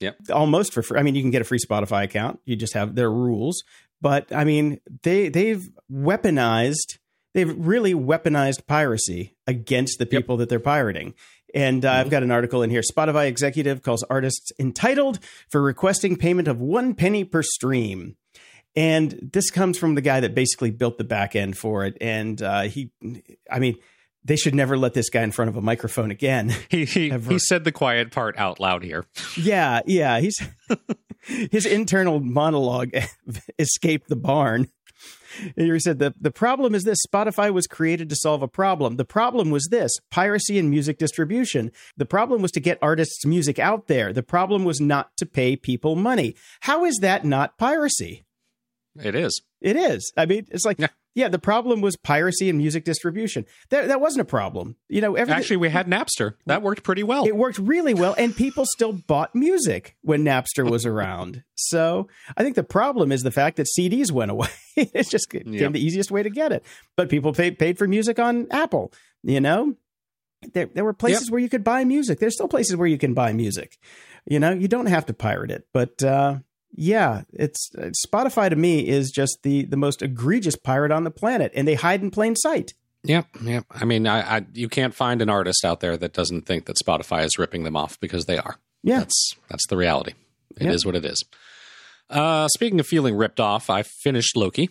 [0.01, 0.17] Yep.
[0.33, 0.99] Almost for free.
[0.99, 2.41] I mean, you can get a free Spotify account.
[2.47, 3.63] You just have their rules.
[4.01, 6.99] But I mean, they they've weaponized
[7.35, 10.41] they've really weaponized piracy against the people yep.
[10.41, 11.15] that they're pirating.
[11.55, 12.01] And uh, mm-hmm.
[12.01, 12.81] I've got an article in here.
[12.81, 15.19] Spotify executive calls artists entitled
[15.51, 18.17] for requesting payment of one penny per stream.
[18.75, 21.97] And this comes from the guy that basically built the back end for it.
[22.01, 22.91] And uh, he,
[23.51, 23.77] I mean,
[24.25, 26.55] they should never let this guy in front of a microphone again.
[26.69, 29.05] He he, he said the quiet part out loud here.
[29.37, 30.21] Yeah, yeah.
[30.21, 30.41] He's
[31.51, 32.91] his internal monologue
[33.59, 34.69] escaped the barn.
[35.57, 38.97] He said the, the problem is this Spotify was created to solve a problem.
[38.97, 41.73] The problem was this piracy and music distribution.
[41.97, 44.13] The problem was to get artists' music out there.
[44.13, 46.35] The problem was not to pay people money.
[46.61, 48.25] How is that not piracy?
[49.01, 49.41] It is.
[49.61, 50.13] It is.
[50.17, 50.89] I mean, it's like, yeah.
[51.15, 53.47] yeah, the problem was piracy and music distribution.
[53.71, 54.77] That that wasn't a problem.
[54.89, 56.35] You know, actually, we had Napster.
[56.47, 57.27] That worked pretty well.
[57.27, 61.43] It worked really well, and people still bought music when Napster was around.
[61.55, 64.49] So I think the problem is the fact that CDs went away.
[64.77, 65.73] it's just became yep.
[65.73, 66.65] the easiest way to get it.
[66.97, 68.93] But people paid paid for music on Apple.
[69.23, 69.77] You know,
[70.53, 71.33] there there were places yep.
[71.33, 72.19] where you could buy music.
[72.19, 73.79] There's still places where you can buy music.
[74.27, 76.03] You know, you don't have to pirate it, but.
[76.03, 76.39] uh
[76.75, 77.71] yeah, it's
[78.07, 81.75] Spotify to me is just the the most egregious pirate on the planet, and they
[81.75, 82.75] hide in plain sight.
[83.05, 83.65] Yep, yep.
[83.71, 86.77] I mean, I, I, you can't find an artist out there that doesn't think that
[86.77, 88.59] Spotify is ripping them off because they are.
[88.83, 90.13] Yeah, that's that's the reality.
[90.57, 90.75] It yep.
[90.75, 91.25] is what it is.
[92.09, 94.71] Uh, speaking of feeling ripped off, I finished Loki.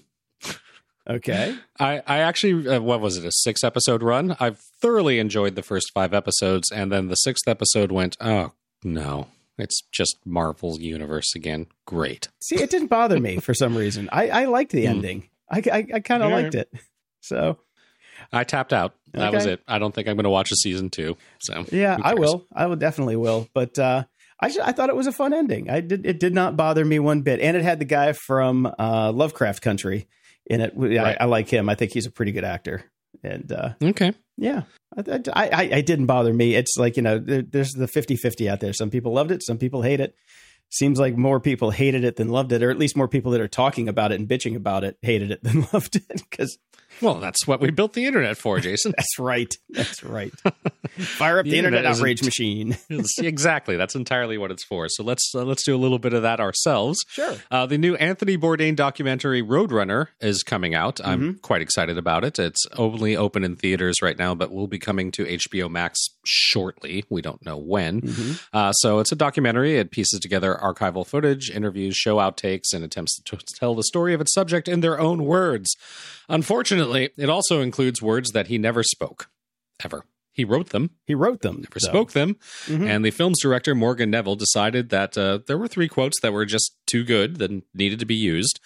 [1.07, 1.57] Okay.
[1.79, 4.35] I, I actually, uh, what was it, a six episode run?
[4.39, 8.51] I've thoroughly enjoyed the first five episodes, and then the sixth episode went, oh,
[8.83, 9.27] no.
[9.62, 11.67] It's just Marvel's universe again.
[11.86, 12.30] Great.
[12.39, 14.10] See, it didn't bother me for some reason.
[14.12, 14.89] I, I liked the mm.
[14.89, 15.30] ending.
[15.50, 16.36] I, I, I kind of yeah.
[16.36, 16.71] liked it.
[17.24, 17.60] So
[18.34, 18.95] I tapped out.
[19.13, 19.36] That okay.
[19.36, 19.62] was it.
[19.67, 21.17] I don't think I'm going to watch a season two.
[21.39, 22.47] So yeah, I will.
[22.54, 23.47] I will definitely will.
[23.54, 24.06] But uh,
[24.41, 25.69] I I thought it was a fun ending.
[25.69, 26.06] I did.
[26.06, 29.62] It did not bother me one bit, and it had the guy from uh, Lovecraft
[29.62, 30.08] Country
[30.45, 30.74] in it.
[30.76, 30.97] Right.
[30.97, 31.69] I, I, like him.
[31.69, 32.86] I think he's a pretty good actor.
[33.24, 34.63] And uh, okay, yeah,
[34.97, 36.56] I, I, I, didn't bother me.
[36.56, 38.74] It's like, you know, there, there's the 50 50 out there.
[38.74, 40.15] Some people loved it, some people hate it.
[40.69, 43.41] Seems like more people hated it than loved it, or at least more people that
[43.41, 46.24] are talking about it and bitching about it hated it than loved it.
[46.30, 46.58] Because
[47.01, 48.93] Well, that's what we built the internet for, Jason.
[48.97, 49.54] That's right.
[49.69, 50.32] That's right.
[50.99, 52.77] Fire up the, The internet, internet outrage machine.
[53.19, 53.75] Exactly.
[53.77, 54.88] That's entirely what it's for.
[54.89, 56.99] So let's uh, let's do a little bit of that ourselves.
[57.08, 57.36] Sure.
[57.49, 60.99] Uh, the new Anthony Bourdain documentary Roadrunner is coming out.
[61.04, 61.38] I'm Mm-hmm.
[61.39, 62.39] quite excited about it.
[62.39, 67.05] It's only open in theaters right now, but will be coming to HBO Max shortly.
[67.10, 68.01] We don't know when.
[68.01, 68.31] Mm-hmm.
[68.55, 69.77] Uh, so it's a documentary.
[69.77, 74.21] It pieces together archival footage, interviews, show outtakes, and attempts to tell the story of
[74.21, 75.75] its subject in their own words.
[76.29, 79.29] Unfortunately, it also includes words that he never spoke,
[79.84, 80.05] ever.
[80.41, 81.58] He wrote them, He wrote them.
[81.58, 81.88] never though.
[81.88, 82.88] spoke them, Mhm.
[82.89, 86.45] and the film's director Morgan Neville decided that uh, there were three quotes that were
[86.45, 88.60] just too good that needed to be used,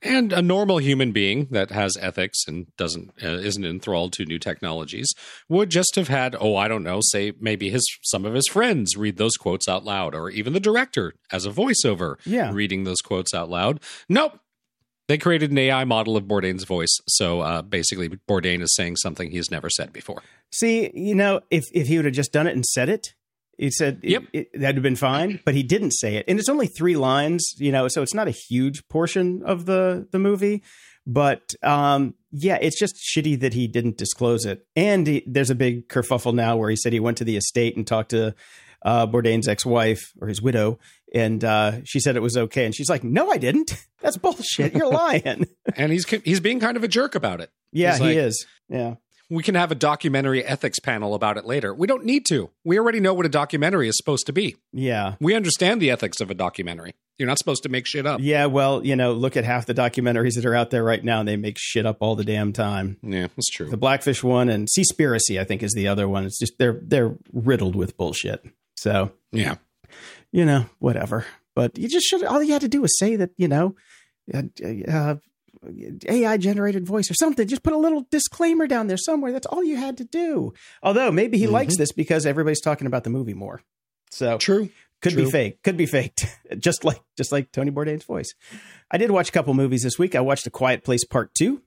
[0.00, 4.38] and a normal human being that has ethics and doesn't uh, isn't enthralled to new
[4.38, 5.08] technologies
[5.50, 8.96] would just have had oh I don't know say maybe his some of his friends
[8.96, 12.50] read those quotes out loud or even the director as a voiceover Yeah.
[12.54, 13.80] reading those quotes out loud.
[14.08, 14.40] Nope.
[15.08, 16.94] They created an AI model of Bourdain's voice.
[17.08, 20.22] So uh, basically, Bourdain is saying something he's never said before.
[20.52, 23.14] See, you know, if if he would have just done it and said it,
[23.56, 24.22] he said it- Yep.
[24.34, 25.40] it, that'd have been fine.
[25.44, 28.28] But he didn't say it, and it's only three lines, you know, so it's not
[28.28, 30.62] a huge portion of the the movie.
[31.06, 34.66] But um, yeah, it's just shitty that he didn't disclose it.
[34.76, 37.76] And he, there's a big kerfuffle now where he said he went to the estate
[37.78, 38.34] and talked to
[38.82, 40.78] uh, Bourdain's ex-wife or his widow,
[41.14, 43.72] and uh, she said it was okay, and she's like, "No, I didn't.
[44.00, 44.74] That's bullshit.
[44.74, 47.50] You're lying." And he's he's being kind of a jerk about it.
[47.72, 48.46] yeah, He's he like- is.
[48.68, 48.94] Yeah.
[49.30, 51.72] we can have a documentary ethics panel about it later.
[51.74, 52.50] We don't need to.
[52.64, 54.56] We already know what a documentary is supposed to be.
[54.72, 55.14] Yeah.
[55.20, 56.94] We understand the ethics of a documentary.
[57.18, 58.20] You're not supposed to make shit up.
[58.22, 61.18] Yeah, well, you know, look at half the documentaries that are out there right now,
[61.20, 62.96] and they make shit up all the damn time.
[63.02, 63.68] Yeah, that's true.
[63.68, 66.24] The Blackfish one and Seaspiracy, I think, is the other one.
[66.24, 68.42] It's just they're they're riddled with bullshit.
[68.80, 69.56] So Yeah.
[70.32, 71.26] you know, whatever.
[71.54, 72.22] But you just should.
[72.24, 73.74] All you had to do was say that you know,
[74.32, 74.42] uh,
[74.88, 75.16] uh,
[76.08, 77.48] AI generated voice or something.
[77.48, 79.32] Just put a little disclaimer down there somewhere.
[79.32, 80.52] That's all you had to do.
[80.82, 83.60] Although maybe he likes this because everybody's talking about the movie more.
[84.10, 84.68] So True.
[85.02, 85.62] could be fake.
[85.64, 86.26] Could be faked.
[86.58, 88.32] just like just like Tony Bourdain's voice.
[88.90, 90.14] I did watch a couple movies this week.
[90.14, 91.62] I watched A Quiet Place Part Two.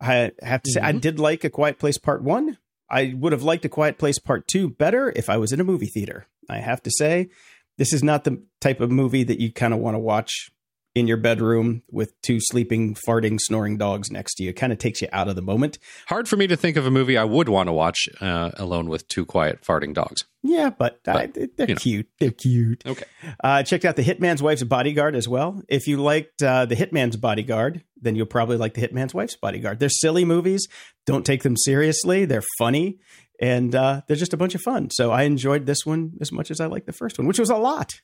[0.00, 1.00] I have to say I Mhm.
[1.00, 2.58] did like A Quiet Place Part One.
[2.90, 5.64] I would have liked A Quiet Place Part Two better if I was in a
[5.64, 6.26] movie theater.
[6.48, 7.28] I have to say,
[7.76, 10.50] this is not the type of movie that you kind of want to watch
[10.94, 14.50] in your bedroom with two sleeping, farting, snoring dogs next to you.
[14.50, 15.78] It kind of takes you out of the moment.
[16.06, 18.88] Hard for me to think of a movie I would want to watch uh, alone
[18.88, 20.24] with two quiet farting dogs.
[20.42, 21.74] Yeah, but, I, they're you know.
[21.74, 22.08] cute.
[22.18, 22.82] They're cute.
[22.86, 23.04] Okay.
[23.42, 25.62] Uh, checked out the Hitman's Wife's Bodyguard as well.
[25.68, 29.78] If you liked uh, the Hitman's Bodyguard, then you'll probably like the Hitman's Wife's Bodyguard.
[29.78, 30.66] They're silly movies.
[31.06, 32.24] Don't take them seriously.
[32.24, 32.98] They're funny,
[33.40, 34.90] and uh, they're just a bunch of fun.
[34.90, 37.50] So I enjoyed this one as much as I liked the first one, which was
[37.50, 38.00] a lot.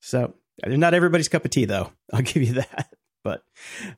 [0.00, 1.92] So they're not everybody's cup of tea, though.
[2.12, 2.88] I'll give you that.
[3.22, 3.42] But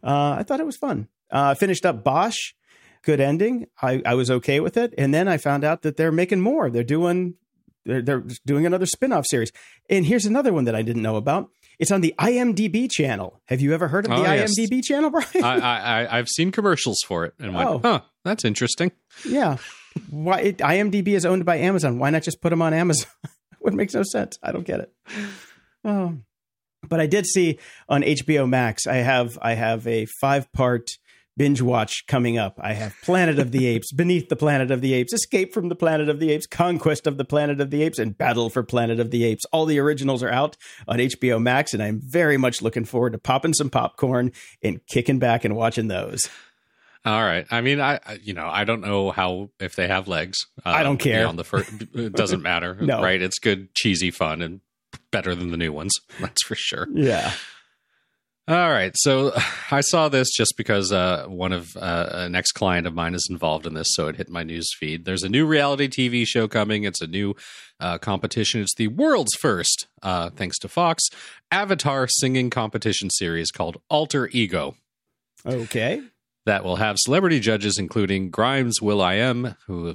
[0.02, 1.08] uh, I thought it was fun.
[1.30, 2.54] Uh, finished up Bosch.
[3.02, 3.66] Good ending.
[3.80, 4.92] I, I was okay with it.
[4.98, 6.68] And then I found out that they're making more.
[6.70, 7.34] They're doing
[7.84, 9.52] they're, they're doing another spin-off series.
[9.88, 11.48] And here's another one that I didn't know about.
[11.78, 13.40] It's on the IMDb channel.
[13.46, 14.58] Have you ever heard of the Oh, yes.
[14.58, 15.26] IMDb channel, Brian?
[15.44, 17.78] I, I, I, I've seen commercials for it and went, Oh.
[17.82, 18.90] huh, that's interesting.
[19.26, 19.56] yeah.
[20.10, 21.98] Why it, IMDb is owned by Amazon?
[21.98, 23.06] Why not just put them on Amazon?
[23.64, 24.38] it makes no sense.
[24.42, 24.92] I don't get it.
[25.84, 26.18] Oh.
[26.86, 28.86] But I did see on HBO Max.
[28.86, 30.88] I have I have a five part
[31.36, 32.58] binge watch coming up.
[32.60, 35.76] I have Planet of the Apes, Beneath the Planet of the Apes, Escape from the
[35.76, 38.98] Planet of the Apes, Conquest of the Planet of the Apes, and Battle for Planet
[38.98, 39.44] of the Apes.
[39.52, 40.56] All the originals are out
[40.88, 45.20] on HBO Max, and I'm very much looking forward to popping some popcorn and kicking
[45.20, 46.28] back and watching those.
[47.04, 47.46] All right.
[47.50, 50.38] I mean, I, you know, I don't know how if they have legs.
[50.66, 51.26] uh, I don't care.
[51.26, 52.76] On the first, it doesn't matter.
[52.80, 53.00] No.
[53.00, 53.22] Right?
[53.22, 54.60] It's good, cheesy fun, and
[55.10, 55.94] better than the new ones.
[56.20, 56.86] That's for sure.
[56.92, 57.32] Yeah.
[58.48, 58.92] All right.
[58.96, 59.32] So
[59.70, 63.26] I saw this just because uh, one of uh, an ex client of mine is
[63.30, 65.04] involved in this, so it hit my news feed.
[65.04, 66.84] There's a new reality TV show coming.
[66.84, 67.36] It's a new
[67.78, 68.62] uh, competition.
[68.62, 71.04] It's the world's first, uh, thanks to Fox,
[71.50, 74.76] Avatar singing competition series called Alter Ego.
[75.46, 76.02] Okay.
[76.46, 79.94] That will have celebrity judges, including Grimes Will I Am, who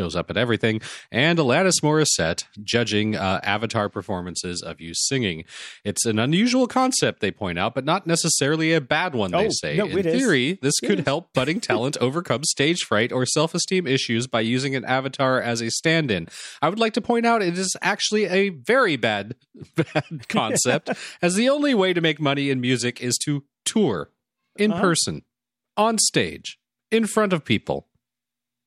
[0.00, 0.80] shows up at everything,
[1.12, 5.44] and Alanis Morissette, judging uh, Avatar performances of you singing.
[5.84, 9.50] It's an unusual concept, they point out, but not necessarily a bad one, they Oh,
[9.50, 9.76] say.
[9.76, 10.18] no, In it is.
[10.18, 11.04] theory, this It could is.
[11.04, 15.60] help budding talent overcome stage fright or self esteem issues by using an avatar as
[15.60, 16.28] a stand in.
[16.62, 19.34] I would like to point out it is actually a very bad,
[19.76, 20.88] bad concept,
[21.22, 24.08] as the only way to make money in music is to tour
[24.56, 24.80] in Uh-huh.
[24.80, 25.22] person,
[25.76, 26.58] on stage,
[26.90, 27.86] in front of people.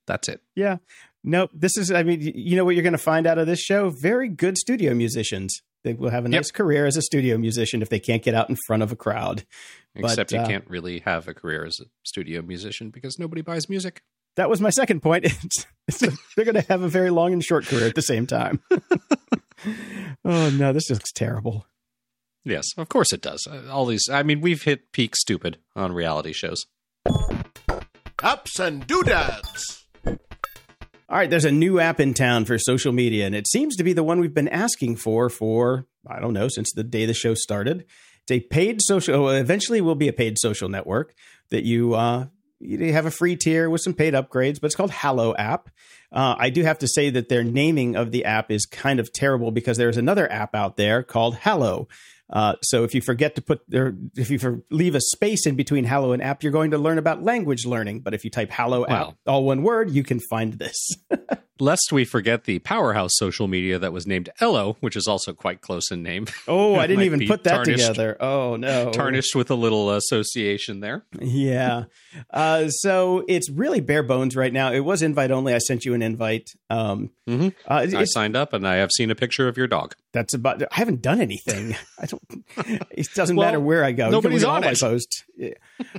[0.05, 0.41] That's it.
[0.55, 0.77] Yeah.
[1.23, 3.59] No, this is, I mean, you know what you're going to find out of this
[3.59, 3.89] show?
[3.89, 5.61] Very good studio musicians.
[5.83, 6.53] They will have a nice yep.
[6.53, 9.45] career as a studio musician if they can't get out in front of a crowd.
[9.95, 13.41] Except but, you uh, can't really have a career as a studio musician because nobody
[13.41, 14.01] buys music.
[14.35, 15.25] That was my second point.
[15.43, 18.01] It's, it's a, they're going to have a very long and short career at the
[18.01, 18.61] same time.
[20.25, 21.67] oh no, this looks terrible.
[22.45, 23.45] Yes, of course it does.
[23.45, 26.65] Uh, all these, I mean, we've hit peak stupid on reality shows.
[28.23, 29.82] Ups and doodads.
[31.09, 33.83] All right, there's a new app in town for social media, and it seems to
[33.83, 37.13] be the one we've been asking for for I don't know since the day the
[37.13, 37.85] show started.
[38.21, 39.29] It's a paid social.
[39.29, 41.13] Eventually, will be a paid social network
[41.49, 42.27] that you uh,
[42.59, 45.69] you have a free tier with some paid upgrades, but it's called Hallo app.
[46.11, 49.11] Uh, I do have to say that their naming of the app is kind of
[49.11, 51.89] terrible because there's another app out there called Hallo.
[52.33, 55.55] Uh, so if you forget to put there, if you for, leave a space in
[55.55, 58.01] between Hallo and app, you're going to learn about language learning.
[58.01, 59.09] But if you type Hallo wow.
[59.09, 60.75] app, all one word, you can find this.
[61.59, 65.61] Lest we forget the powerhouse social media that was named Ello, which is also quite
[65.61, 66.25] close in name.
[66.47, 68.17] Oh, I didn't even put that together.
[68.19, 71.05] Oh no, tarnished with a little association there.
[71.19, 71.85] yeah.
[72.31, 74.71] Uh, so it's really bare bones right now.
[74.71, 75.53] It was invite only.
[75.53, 76.49] I sent you an invite.
[76.71, 77.49] Um, mm-hmm.
[77.67, 79.95] uh, I signed up, and I have seen a picture of your dog.
[80.11, 80.63] That's about.
[80.63, 81.75] I haven't done anything.
[81.99, 82.23] I don't.
[82.89, 84.09] It doesn't well, matter where I go.
[84.09, 84.81] Nobody's on it.
[84.81, 85.23] My posts.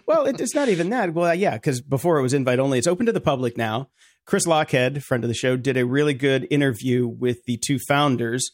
[0.07, 1.15] Well, it, it's not even that.
[1.15, 2.79] Well, yeah, because before it was invite only.
[2.79, 3.89] It's open to the public now.
[4.27, 8.51] Chris Lochhead, friend of the show, did a really good interview with the two founders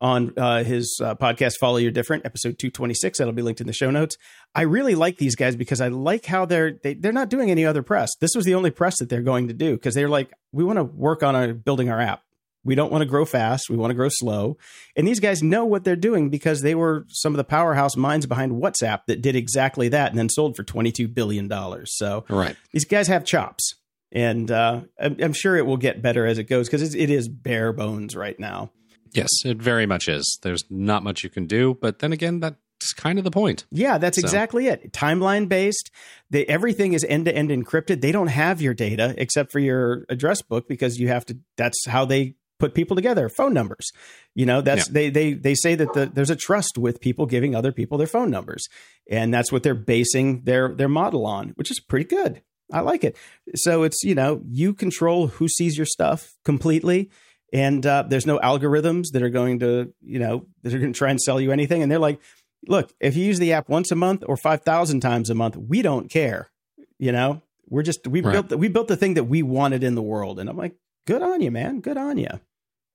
[0.00, 3.18] on uh, his uh, podcast, Follow Your Different, episode 226.
[3.18, 4.16] That'll be linked in the show notes.
[4.52, 7.30] I really like these guys because I like how they're they, are they are not
[7.30, 8.10] doing any other press.
[8.20, 10.78] This was the only press that they're going to do because they're like, we want
[10.78, 12.22] to work on our building our app.
[12.64, 13.70] We don't want to grow fast.
[13.70, 14.56] We want to grow slow.
[14.96, 18.26] And these guys know what they're doing because they were some of the powerhouse minds
[18.26, 21.50] behind WhatsApp that did exactly that and then sold for $22 billion.
[21.86, 22.56] So right.
[22.72, 23.74] these guys have chops.
[24.12, 27.28] And uh, I'm, I'm, sure it will get better as it goes because it is
[27.28, 28.70] bare bones right now.
[29.12, 30.38] Yes, it very much is.
[30.42, 31.76] There's not much you can do.
[31.80, 33.64] But then again, that's kind of the point.
[33.70, 34.24] Yeah, that's so.
[34.24, 34.92] exactly it.
[34.92, 35.90] Timeline based.
[36.30, 38.00] They, everything is end to end encrypted.
[38.00, 41.86] They don't have your data except for your address book because you have to, that's
[41.86, 43.90] how they put people together phone numbers
[44.36, 44.92] you know that's yeah.
[44.92, 48.06] they they they say that the, there's a trust with people giving other people their
[48.06, 48.68] phone numbers
[49.10, 52.40] and that's what they're basing their their model on which is pretty good
[52.70, 53.16] i like it
[53.54, 57.10] so it's you know you control who sees your stuff completely
[57.52, 60.98] and uh, there's no algorithms that are going to you know that are going to
[60.98, 62.20] try and sell you anything and they're like
[62.68, 65.82] look if you use the app once a month or 5000 times a month we
[65.82, 66.50] don't care
[66.98, 68.32] you know we're just we right.
[68.32, 70.74] built the, we built the thing that we wanted in the world and i'm like
[71.06, 72.40] good on you man good on you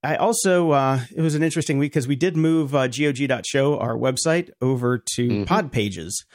[0.03, 3.97] I also, uh, it was an interesting week because we did move uh, GOG.show, our
[3.97, 5.43] website, over to mm-hmm.
[5.45, 6.25] pod pages.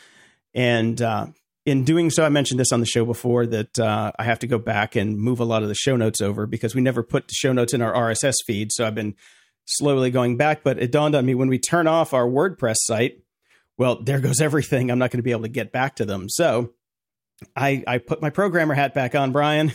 [0.52, 1.28] And uh,
[1.64, 4.46] in doing so, I mentioned this on the show before that uh, I have to
[4.46, 7.28] go back and move a lot of the show notes over because we never put
[7.28, 8.72] the show notes in our RSS feed.
[8.72, 9.14] So I've been
[9.64, 10.62] slowly going back.
[10.64, 13.22] But it dawned on me when we turn off our WordPress site,
[13.78, 14.90] well, there goes everything.
[14.90, 16.28] I'm not going to be able to get back to them.
[16.28, 16.72] So
[17.56, 19.72] I, I put my programmer hat back on, Brian.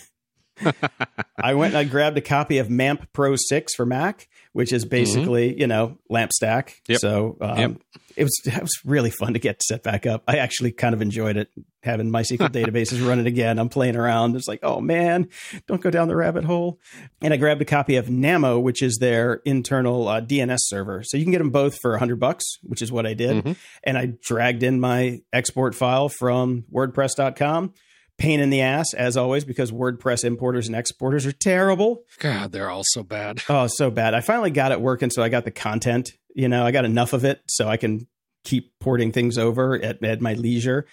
[1.37, 4.27] I went and I grabbed a copy of MAMP Pro 6 for Mac,
[4.57, 5.59] which is basically, mm-hmm.
[5.61, 6.81] you know, LAMP stack.
[6.87, 6.99] Yep.
[6.99, 7.71] So um, yep.
[8.15, 10.23] it was it was really fun to get set back up.
[10.27, 11.51] I actually kind of enjoyed it
[11.83, 13.59] having MySQL databases running again.
[13.59, 14.35] I'm playing around.
[14.35, 15.29] It's like, oh man,
[15.67, 16.79] don't go down the rabbit hole.
[17.21, 21.03] And I grabbed a copy of Namo, which is their internal uh, DNS server.
[21.03, 23.43] So you can get them both for 100 bucks, which is what I did.
[23.43, 23.51] Mm-hmm.
[23.83, 27.75] And I dragged in my export file from WordPress.com
[28.17, 32.03] pain in the ass as always because WordPress importers and exporters are terrible.
[32.19, 33.41] God, they're all so bad.
[33.49, 34.13] Oh, so bad.
[34.13, 36.11] I finally got it working, so I got the content.
[36.35, 38.07] You know, I got enough of it so I can
[38.43, 40.85] keep porting things over at, at my leisure.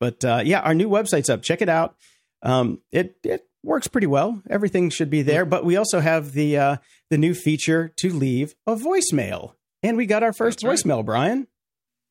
[0.00, 1.42] But uh, yeah, our new website's up.
[1.42, 1.96] Check it out.
[2.42, 4.42] Um, it it works pretty well.
[4.50, 5.44] Everything should be there.
[5.44, 6.76] But we also have the uh,
[7.10, 11.06] the new feature to leave a voicemail, and we got our first That's voicemail, right.
[11.06, 11.46] Brian.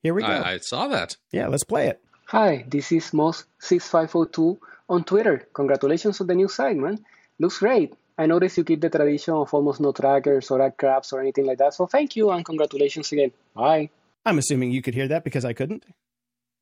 [0.03, 0.27] Here we go.
[0.27, 1.17] I, I saw that.
[1.31, 2.01] Yeah, let's play it.
[2.31, 4.57] Hi, this is Moss6502
[4.87, 5.49] on Twitter.
[5.51, 7.03] Congratulations on the new site, man.
[7.39, 7.93] Looks great.
[8.17, 11.45] I noticed you keep the tradition of almost no trackers or ad crabs or anything
[11.45, 11.73] like that.
[11.73, 13.33] So thank you and congratulations again.
[13.53, 13.89] Bye.
[14.25, 15.83] I'm assuming you could hear that because I couldn't.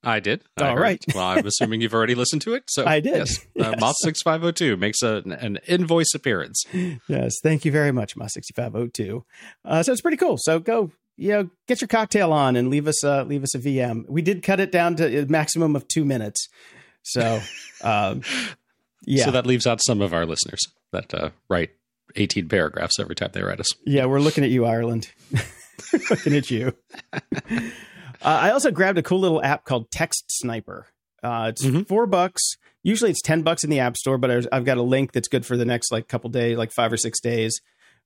[0.04, 0.42] I did.
[0.60, 1.06] All I right.
[1.14, 2.64] well, I'm assuming you've already listened to it.
[2.68, 3.18] So I did.
[3.18, 3.38] Yes.
[3.38, 3.68] Uh, yes.
[3.68, 6.64] Uh, Moss 6502 makes a, an invoice appearance.
[7.08, 7.36] Yes.
[7.44, 9.24] Thank you very much, Moss 6502.
[9.64, 10.38] Uh, so it's pretty cool.
[10.40, 10.90] So go
[11.20, 14.08] you know, get your cocktail on and leave us a leave us a VM.
[14.08, 16.48] We did cut it down to a maximum of two minutes,
[17.04, 17.42] so
[17.84, 18.22] um,
[19.06, 19.26] yeah.
[19.26, 20.62] So that leaves out some of our listeners
[20.92, 21.72] that uh, write
[22.16, 23.68] eighteen paragraphs every time they write us.
[23.86, 25.12] Yeah, we're looking at you, Ireland.
[26.10, 26.74] looking at you.
[27.52, 27.70] Uh,
[28.22, 30.88] I also grabbed a cool little app called Text Sniper.
[31.22, 31.82] Uh, it's mm-hmm.
[31.82, 32.42] four bucks.
[32.82, 35.46] Usually it's ten bucks in the App Store, but I've got a link that's good
[35.46, 37.60] for the next like couple days, like five or six days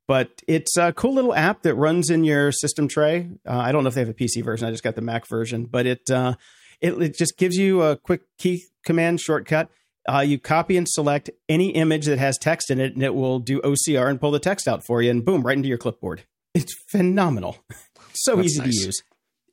[0.07, 3.29] but it's a cool little app that runs in your system tray.
[3.47, 4.67] Uh, I don't know if they have a PC version.
[4.67, 6.35] I just got the Mac version, but it uh,
[6.81, 9.69] it, it just gives you a quick key command shortcut.
[10.11, 13.39] Uh, you copy and select any image that has text in it, and it will
[13.39, 16.23] do OCR and pull the text out for you, and boom, right into your clipboard.
[16.53, 17.57] It's phenomenal.
[18.13, 18.77] so That's easy nice.
[18.79, 19.03] to use.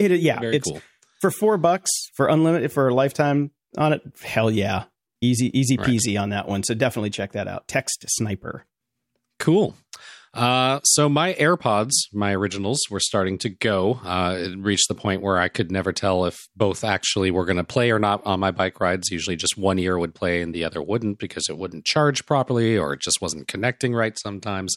[0.01, 0.81] It yeah, Very it's cool.
[1.21, 4.03] for four bucks for unlimited for a lifetime on it.
[4.23, 4.85] Hell yeah,
[5.21, 5.87] easy easy Right.
[5.87, 6.65] peasy on that one.
[6.65, 7.69] So definitely check that out.
[7.69, 8.65] Text Sniper.
[9.39, 9.77] Cool.
[10.33, 14.01] Uh, so my AirPods, my originals, were starting to go.
[14.05, 17.57] Uh, it reached the point where I could never tell if both actually were going
[17.57, 19.11] to play or not on my bike rides.
[19.11, 22.79] Usually, just one ear would play and the other wouldn't because it wouldn't charge properly
[22.79, 24.77] or it just wasn't connecting right sometimes.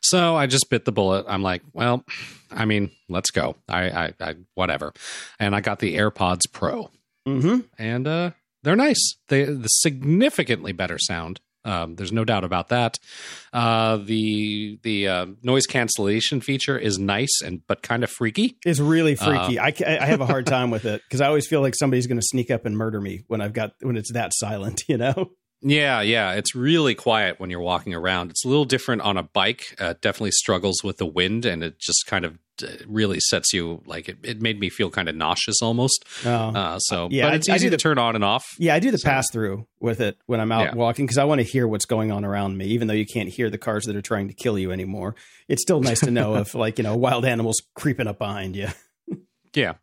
[0.00, 1.24] So I just bit the bullet.
[1.28, 2.04] I'm like, well,
[2.50, 3.56] I mean, let's go.
[3.68, 4.92] I, I, I whatever.
[5.40, 6.90] And I got the AirPods Pro
[7.26, 7.60] Mm-hmm.
[7.78, 8.30] and uh,
[8.62, 9.16] they're nice.
[9.28, 11.40] They the significantly better sound.
[11.64, 12.98] Um, there's no doubt about that.
[13.52, 18.58] Uh, the the uh, noise cancellation feature is nice and but kind of freaky.
[18.66, 19.58] It's really Uh, freaky.
[19.58, 22.20] I, I have a hard time with it because I always feel like somebody's going
[22.20, 24.84] to sneak up and murder me when I've got when it's that silent.
[24.88, 25.30] You know.
[25.66, 28.30] Yeah, yeah, it's really quiet when you're walking around.
[28.30, 29.62] It's a little different on a bike.
[29.78, 33.80] Uh, definitely struggles with the wind, and it just kind of uh, really sets you
[33.86, 34.18] like it.
[34.22, 36.04] It made me feel kind of nauseous almost.
[36.26, 36.30] Oh.
[36.30, 38.44] Uh, so, Yeah, but it's I easy do to turn on and off.
[38.58, 40.74] Yeah, I do the So- pass through with it when I'm out Yeah.
[40.74, 43.30] walking because I want to hear what's going on around me, even though you can't
[43.30, 45.16] hear the cars that are trying to kill you anymore.
[45.48, 48.68] It's still nice to know if, like, you know, wild animals creeping up behind you.
[49.54, 49.74] Yeah.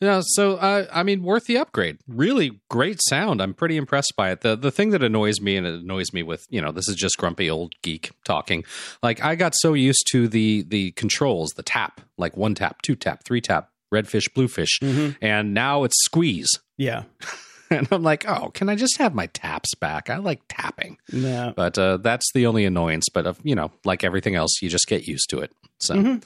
[0.00, 1.98] Yeah, so uh, I mean, worth the upgrade.
[2.06, 3.42] Really great sound.
[3.42, 4.42] I'm pretty impressed by it.
[4.42, 6.94] The the thing that annoys me, and it annoys me with, you know, this is
[6.94, 8.62] just grumpy old geek talking.
[9.02, 12.94] Like I got so used to the the controls, the tap, like one tap, two
[12.94, 14.78] tap, three tap, red fish, blue fish,
[15.20, 16.50] and now it's squeeze.
[16.76, 17.02] Yeah.
[17.70, 20.08] And I'm like, oh, can I just have my taps back?
[20.08, 21.52] I like tapping, Yeah.
[21.54, 23.10] but uh, that's the only annoyance.
[23.12, 25.52] But uh, you know, like everything else, you just get used to it.
[25.78, 25.94] So.
[25.96, 26.22] Mhm.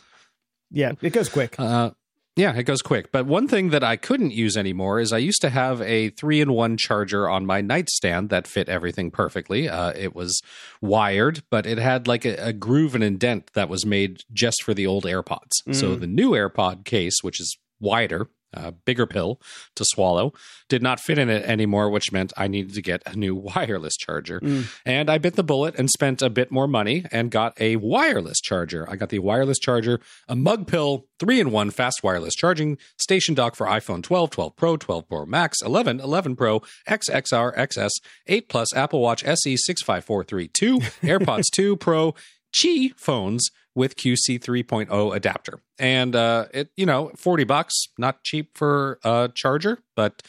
[0.71, 1.57] Yeah, it goes quick.
[1.59, 1.91] Uh,
[2.37, 3.13] yeah, it goes quick.
[3.13, 6.41] But one thing that I couldn't use anymore is I used to have a three
[6.41, 9.69] in one charger on my nightstand that fit everything perfectly.
[9.69, 10.41] Uh, it was
[10.81, 14.73] wired, but it had like a, a groove and indent that was made just for
[14.75, 15.51] the old AirPods.
[15.73, 16.01] So Mm.
[16.01, 19.41] the new AirPod case, which is wider, uh, bigger pill
[19.77, 20.33] to swallow,
[20.69, 23.97] did not fit in it anymore, which meant I needed to get a new wireless
[23.97, 24.41] charger.
[24.41, 24.67] Mm.
[24.85, 28.41] And I bit the bullet and spent a bit more money and got a wireless
[28.41, 28.89] charger.
[28.89, 33.35] I got the wireless charger, a mug pill, three in one fast wireless charging station
[33.35, 37.91] dock for iPhone 12, 12 Pro, 12 Pro Max, 11, 11 Pro, XXR, XS,
[38.27, 42.15] 8 Plus, Apple Watch SE 65432, AirPods 2 Pro,
[42.53, 45.61] Qi phones with QC 3.0 adapter.
[45.79, 50.23] And uh, it, you know, 40 bucks, not cheap for a charger, but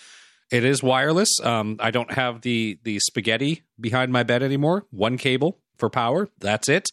[0.54, 1.40] it is wireless.
[1.42, 4.86] Um, I don't have the the spaghetti behind my bed anymore.
[4.92, 6.30] One cable for power.
[6.40, 6.90] That's it,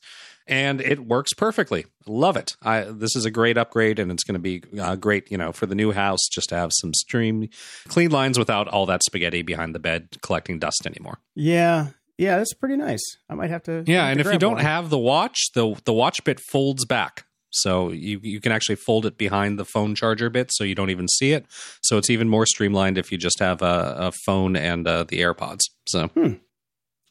[0.46, 1.84] and it works perfectly.
[2.07, 2.57] Love it.
[2.62, 5.30] I, this is a great upgrade, and it's going to be uh, great.
[5.30, 7.51] You know, for the new house, just to have some stream
[7.88, 11.18] clean lines without all that spaghetti behind the bed collecting dust anymore.
[11.34, 11.88] Yeah.
[12.20, 13.00] Yeah, that's pretty nice.
[13.30, 13.82] I might have to.
[13.86, 14.62] Yeah, have and to if you don't one.
[14.64, 17.24] have the watch, the the watch bit folds back.
[17.48, 20.90] So you you can actually fold it behind the phone charger bit, so you don't
[20.90, 21.46] even see it.
[21.82, 25.20] So it's even more streamlined if you just have a, a phone and uh, the
[25.20, 25.60] AirPods.
[25.88, 26.10] So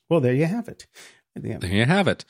[0.10, 0.86] Well, there you have it.
[1.41, 1.57] Yeah.
[1.57, 2.24] there you have it.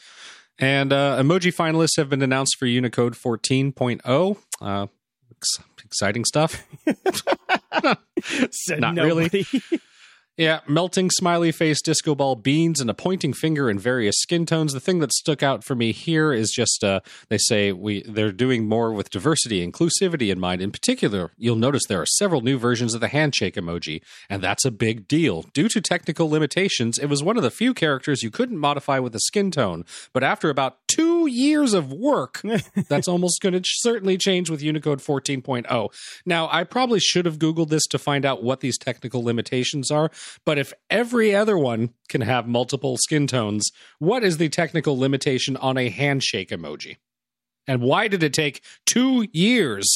[0.57, 4.37] And uh, emoji finalists have been announced for Unicode 14.0.
[4.61, 4.87] Uh,
[5.31, 6.65] ex- exciting stuff.
[8.51, 9.45] Said Not really.
[10.39, 14.71] Yeah, melting smiley face, disco ball beans, and a pointing finger in various skin tones.
[14.71, 18.31] The thing that stuck out for me here is just uh, they say we they're
[18.31, 20.61] doing more with diversity, inclusivity in mind.
[20.61, 24.63] In particular, you'll notice there are several new versions of the handshake emoji, and that's
[24.63, 25.43] a big deal.
[25.51, 29.13] Due to technical limitations, it was one of the few characters you couldn't modify with
[29.15, 29.83] a skin tone.
[30.13, 32.41] But after about two years of work,
[32.87, 35.89] that's almost going to certainly change with Unicode 14.0.
[36.25, 40.09] Now, I probably should have Googled this to find out what these technical limitations are,
[40.45, 43.69] but if every other one can have multiple skin tones,
[43.99, 46.97] what is the technical limitation on a handshake emoji?
[47.67, 49.87] And why did it take two years?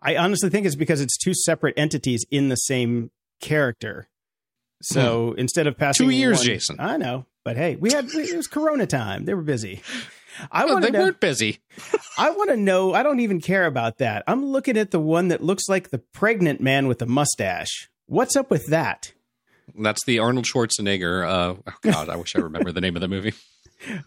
[0.00, 3.10] I honestly think it's because it's two separate entities in the same
[3.40, 4.08] character.
[4.82, 6.10] So instead of passing Hmm.
[6.10, 6.76] Two years, one- Jason.
[6.78, 9.24] I know, but hey, we had it was Corona time.
[9.26, 9.82] They were busy.
[10.50, 10.98] I want they to.
[10.98, 11.58] weren't busy.
[12.18, 12.94] I want to know.
[12.94, 14.22] I don't even care about that.
[14.26, 17.90] I'm looking at the one that looks like the pregnant man with the mustache.
[18.06, 19.12] What's up with that?
[19.78, 21.24] That's the Arnold Schwarzenegger.
[21.28, 23.34] Uh, oh God, I wish I remember the name of the movie.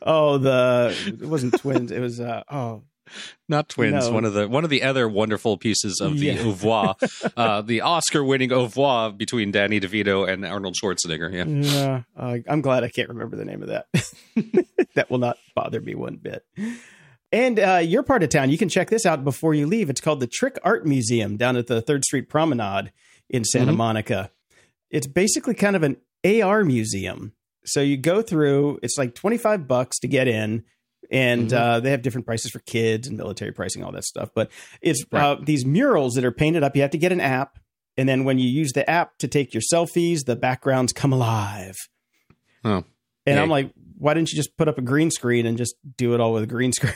[0.03, 1.91] Oh, the it wasn't twins.
[1.91, 2.84] It was uh oh
[3.49, 4.07] Not twins.
[4.07, 4.14] No.
[4.14, 6.41] One of the one of the other wonderful pieces of the Yeah.
[6.43, 6.95] au revoir,
[7.38, 11.34] uh, the Oscar-winning au revoir between Danny DeVito and Arnold Schwarzenegger.
[11.34, 11.45] Yeah.
[11.47, 12.01] yeah.
[12.16, 13.88] Uh, I'm glad I can't remember the name of that.
[14.93, 16.45] that will not bother me one bit.
[17.32, 19.89] And uh, your part of town, you can check this out before you leave.
[19.89, 22.91] It's called the Trick Art Museum down at the Third Street Promenade
[23.28, 23.78] in Santa Mhm.
[23.78, 24.30] Monica.
[24.94, 27.34] It's basically kind of an AR museum.
[27.66, 30.64] So you go through, it's like 25 bucks to get in.
[31.12, 31.54] And Mhm.
[31.54, 34.30] uh, they have different prices for kids and military pricing, all that stuff.
[34.34, 34.50] But
[34.82, 35.22] it's Right.
[35.22, 36.76] uh, these murals that are painted up.
[36.76, 37.60] You have to get an app.
[37.98, 41.76] And then when you use the app to take your selfies, the backgrounds come alive.
[42.64, 42.84] Oh.
[43.26, 43.41] And Yay.
[43.41, 46.20] I'm like, why didn't you just put up a green screen and just do it
[46.22, 46.94] all with a green screen?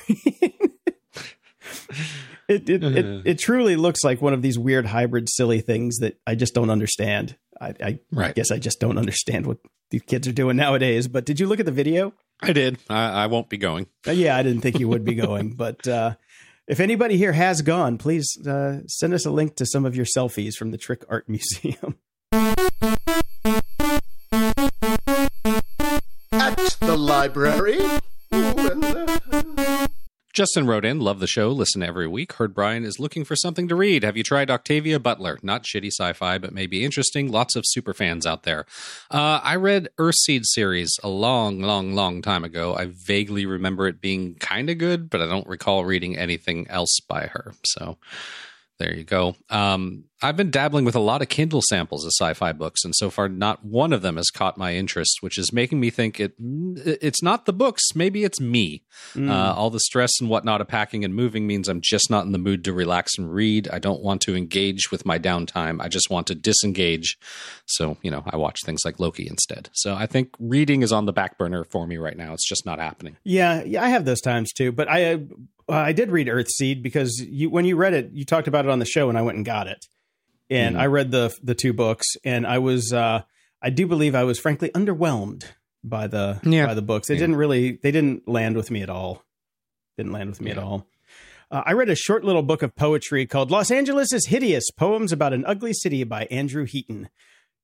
[2.48, 6.18] it, it, it it truly looks like one of these weird hybrid silly things that
[6.26, 7.36] I just don't understand.
[7.60, 8.36] I, I Right.
[8.36, 9.58] guess I just don't understand what
[9.91, 11.08] these kids are doing nowadays.
[11.08, 12.14] But did you look at the video?
[12.41, 12.78] I did.
[12.89, 13.88] I, I won't be going.
[14.08, 16.16] Uh, yeah, I didn't think you would be going, but uh,
[16.68, 20.05] if anybody here has gone, please uh, send us a link to some of your
[20.05, 21.97] selfies from the Trick Art Museum.
[26.32, 27.80] At the library.
[27.80, 29.05] Ooh, and, uh,
[30.38, 32.33] Justin wrote in, love the show, listen every week.
[32.33, 34.03] Heard Brian is looking for something to read.
[34.03, 35.39] Have you tried Octavia Butler?
[35.41, 37.31] Not shitty sci fi, but maybe interesting.
[37.31, 38.67] Lots of super fans out there.
[39.09, 42.75] Uh, I read Earthseed series a long, long, long time ago.
[42.75, 46.99] I vaguely remember it being kind of good, but I don't recall reading anything else
[47.09, 47.53] by her.
[47.65, 47.97] So
[48.80, 49.36] there you go.
[49.49, 53.09] Um, I've been dabbling with a lot of Kindle samples of sci-fi books, and so
[53.09, 56.34] far, not one of them has caught my interest, which is making me think it
[56.39, 57.84] it's not the books.
[57.95, 58.84] Maybe it's me.
[59.13, 59.30] Mm.
[59.30, 62.32] Uh, all the stress and whatnot of packing and moving means I'm just not in
[62.32, 63.67] the mood to relax and read.
[63.69, 65.82] I don't want to engage with my downtime.
[65.82, 67.17] I just want to disengage.
[67.65, 69.69] So, you know, I watch things like Loki instead.
[69.73, 72.34] So I think reading is on the back burner for me right now.
[72.34, 73.17] It's just not happening.
[73.23, 74.71] Yeah, yeah, I have those times too.
[74.71, 75.19] But I
[75.70, 78.72] uh, I did read Earthseed because you when you read it, you talked about it
[78.72, 79.86] on the show, and I went and got it,
[80.49, 80.80] and Mhm.
[80.80, 83.24] I read the the two books, and I was uh,
[83.61, 85.43] I do believe I was frankly underwhelmed
[85.84, 86.65] by the Yeah.
[86.68, 87.07] by the books.
[87.07, 87.22] They Yeah.
[87.22, 89.24] didn't really they didn't land with me at all.
[89.97, 90.88] Didn't land with me at all.
[91.49, 95.11] Uh, I read a short little book of poetry called "Los Angeles is Hideous: Poems
[95.11, 97.09] about an Ugly City" by Andrew Heaton.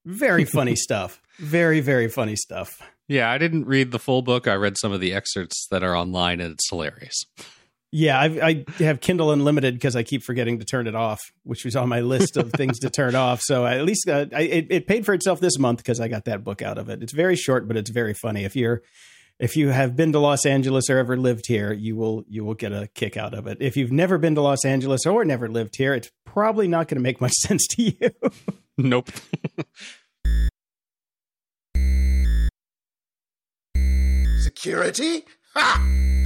[0.05, 1.21] Very funny stuff.
[1.37, 2.81] Very very funny stuff.
[3.07, 4.47] Yeah, I didn't read the full book.
[4.47, 7.25] I read some of the excerpts that are online, and it's hilarious.
[7.95, 11.63] Yeah, I, I have Kindle Unlimited because I keep forgetting to turn it off, which
[11.63, 13.39] was on my list of things to turn off.
[13.43, 16.07] So I, at least uh, I, it, it paid for itself this month because I
[16.07, 17.03] got that book out of it.
[17.03, 18.45] It's very short, but it's very funny.
[18.45, 18.81] If you're
[19.37, 22.55] if you have been to Los Angeles or ever lived here, you will you will
[22.55, 23.59] get a kick out of it.
[23.59, 26.97] If you've never been to Los Angeles or never lived here, it's probably not going
[26.97, 28.09] to make much sense to you.
[28.75, 29.11] Nope.
[34.39, 35.25] security?
[35.53, 36.22] Ha!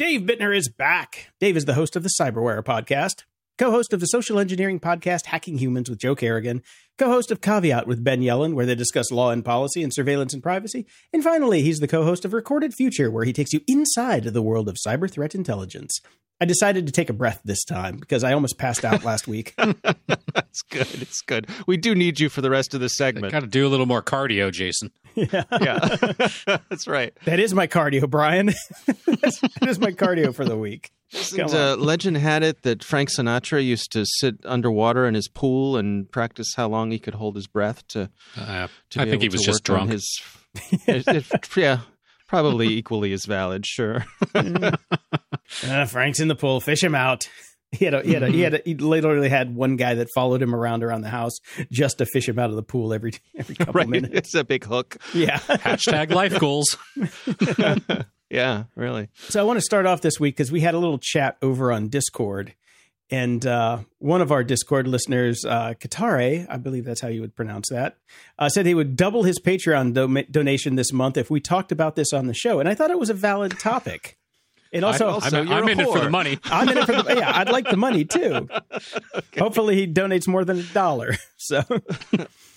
[0.00, 1.26] Dave Bittner is back.
[1.40, 3.24] Dave is the host of the CyberWire podcast,
[3.58, 6.62] co host of the social engineering podcast Hacking Humans with Joe Carrigan,
[6.96, 10.32] co host of Caveat with Ben Yelin, where they discuss law and policy and surveillance
[10.32, 10.86] and privacy.
[11.12, 14.40] And finally, he's the co host of Recorded Future, where he takes you inside the
[14.40, 16.00] world of cyber threat intelligence.
[16.40, 19.54] I decided to take a breath this time because I almost passed out last week.
[20.36, 21.02] It's good.
[21.02, 21.48] It's good.
[21.66, 23.30] We do need you for the rest of the segment.
[23.32, 24.90] Got to do a little more cardio, Jason.
[25.14, 25.44] yeah.
[25.60, 25.96] Yeah,
[26.68, 27.12] that's right.
[27.24, 28.46] That is my cardio, Brian.
[28.86, 30.90] that is my cardio for the week.
[31.36, 35.76] And, uh, legend had it that Frank Sinatra used to sit underwater in his pool
[35.76, 38.10] and practice how long he could hold his breath to.
[38.36, 39.92] Uh, to I be think he was just work on drunk.
[39.92, 40.22] His,
[40.88, 41.80] it- it- yeah,
[42.30, 43.66] probably equally as valid.
[43.66, 44.04] Sure.
[45.66, 46.60] Uh, Frank's in the pool.
[46.60, 47.28] Fish him out.
[47.72, 50.08] He had a, he had a, he had a, he literally had one guy that
[50.12, 51.34] followed him around around the house
[51.70, 53.88] just to fish him out of the pool every every couple right.
[53.88, 54.12] minutes.
[54.12, 54.96] It's a big hook.
[55.14, 55.38] Yeah.
[55.38, 56.76] Hashtag life goals.
[58.28, 58.64] Yeah.
[58.74, 59.08] Really.
[59.28, 61.70] so I want to start off this week because we had a little chat over
[61.70, 62.54] on Discord,
[63.10, 67.34] and uh, one of our Discord listeners, uh, Katare, I believe that's how you would
[67.34, 67.96] pronounce that,
[68.38, 71.96] uh, said he would double his Patreon do- donation this month if we talked about
[71.96, 74.16] this on the show, and I thought it was a valid topic.
[74.72, 76.38] And also, I, also, am I'm a in it for the money.
[76.44, 77.36] I'm in it for the yeah.
[77.36, 78.48] I'd like the money too.
[79.38, 81.16] Hopefully, he donates more than a dollar.
[81.42, 81.62] So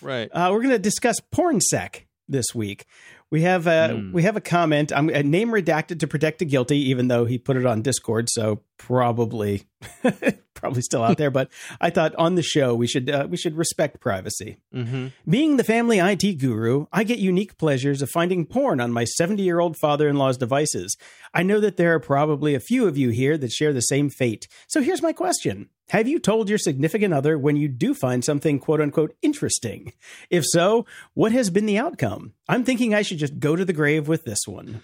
[0.02, 0.30] Right.
[0.34, 2.86] uh, we're going to discuss PornSec this week.
[3.34, 4.12] We have a Hmm.
[4.12, 4.94] we have a comment.
[4.96, 8.30] I'm a name redacted to protect the guilty, even though he put it on Discord,
[8.30, 9.64] so probably
[10.54, 11.32] probably still out there.
[11.32, 11.50] But
[11.82, 14.58] I thought on the show we should uh, we should respect privacy.
[14.72, 15.08] Mm-hmm.
[15.28, 19.42] Being the family IT guru, I get unique pleasures of finding porn on my 70
[19.42, 20.96] year old father in law's devices.
[21.34, 24.12] I know that there are probably a few of you here that share the same
[24.12, 24.48] fate.
[24.68, 28.60] So here's my question Have you told your significant other when you do find something
[28.60, 29.94] quote unquote interesting?
[30.30, 32.34] If so, what has been the outcome?
[32.50, 34.82] I'm thinking I should just go to the grave with this one.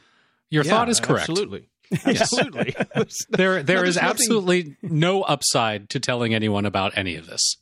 [0.51, 1.28] Your thought is correct.
[1.30, 1.68] Absolutely.
[2.05, 2.22] Yes.
[2.22, 2.76] Absolutely.
[3.32, 7.26] There, there No, is there's nothing- absolutely no upside to telling anyone about any of
[7.26, 7.55] this.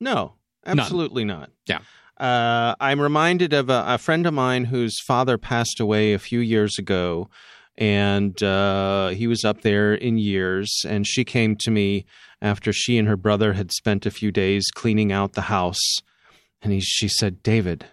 [0.00, 0.32] No,
[0.64, 1.50] absolutely not.
[1.66, 1.80] Yeah.
[2.16, 6.40] Uh, I'm reminded of a, a friend of mine whose father passed away a few
[6.40, 7.28] years ago,
[7.76, 10.72] and uh, he was up there in years.
[10.88, 12.06] And she came to me
[12.44, 15.80] after she and her brother had spent a few days cleaning out the house,
[16.62, 17.86] and he, she said, "David,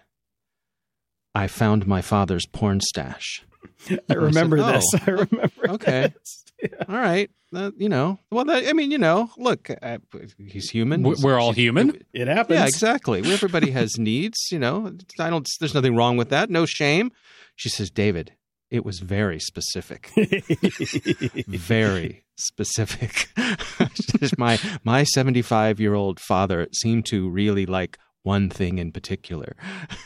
[1.34, 3.44] I found my father's porn stash."
[4.10, 4.84] I remember said, this.
[4.94, 5.70] "Oh, I remember.
[5.70, 6.12] okay.
[6.14, 6.44] this.
[6.88, 8.20] All right, uh, you know.
[8.30, 9.98] Well, that, I mean, you know, look, uh,
[10.46, 11.02] he's human.
[11.02, 12.00] We're- we're all She- human.
[12.12, 12.56] It happens.
[12.60, 13.18] Yeah, exactly.
[13.20, 14.92] Everybody has needs, you know.
[15.18, 15.48] I don't.
[15.58, 16.50] There's nothing wrong with that.
[16.50, 17.10] No shame.
[17.56, 18.34] She says, David,
[18.72, 20.10] it was very specific.
[21.46, 23.28] very specific.
[24.38, 29.54] my my 75 year old father seemed to really like one thing in particular.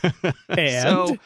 [0.49, 0.83] And?
[0.83, 1.17] so,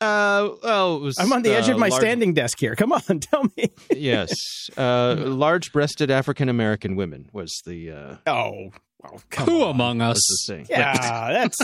[0.00, 2.74] uh, well, it was, I'm on the edge uh, of my large- standing desk here.
[2.74, 3.70] Come on, tell me.
[3.90, 4.30] yes,
[4.76, 8.70] uh, large-breasted African American women was the uh, Oh,
[9.04, 9.70] oh Who on.
[9.70, 10.16] among us?
[10.16, 10.66] was the thing.
[10.68, 11.58] Yeah, that's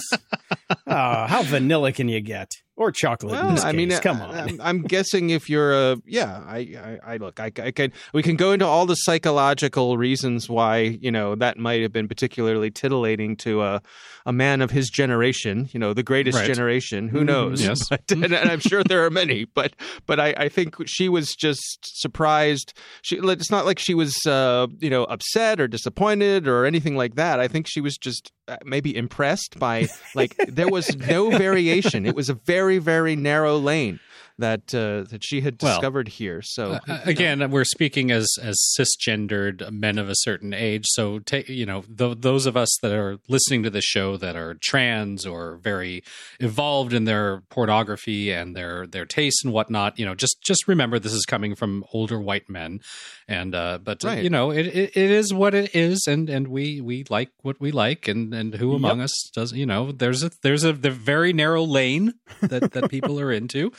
[0.86, 2.50] oh, how vanilla can you get,
[2.80, 3.32] or chocolate?
[3.32, 4.34] Well, I mean, uh, come on.
[4.34, 6.58] I'm, I'm guessing if you're a yeah, I,
[7.04, 10.78] I, I look, I, I could we can go into all the psychological reasons why
[10.78, 13.82] you know that might have been particularly titillating to a
[14.26, 16.46] a man of his generation, you know, the greatest Right.
[16.46, 17.08] generation.
[17.08, 17.26] Who Mhm.
[17.26, 17.62] knows?
[17.62, 17.80] Yes.
[17.90, 19.74] But, and, and I'm sure there are many, but
[20.06, 22.72] but I, I think she was just surprised.
[23.02, 27.14] She it's not like she was uh, you know upset or disappointed or anything like
[27.16, 27.40] that.
[27.40, 32.06] I think she was just uh, maybe impressed by like there was no variation.
[32.06, 33.98] It was a very very very narrow lane
[34.40, 36.42] that uh, that she had Well, discovered here.
[36.42, 40.84] So Uh, again, we're speaking as as cisgendered men of a certain age.
[40.88, 44.36] So, ta you know, th- those of us that are listening to the show that
[44.36, 46.02] are trans or very
[46.40, 50.98] evolved in their pornography and their their tastes and whatnot, you know, just just remember
[50.98, 52.80] this is coming from older white men,
[53.28, 54.24] and uh, but uh, Right.
[54.24, 57.60] you know, it, it it is what it is, and and we we like what
[57.60, 59.92] we like, and and who among us does you know?
[59.92, 63.72] There's a there's a the very narrow lane that that people are into.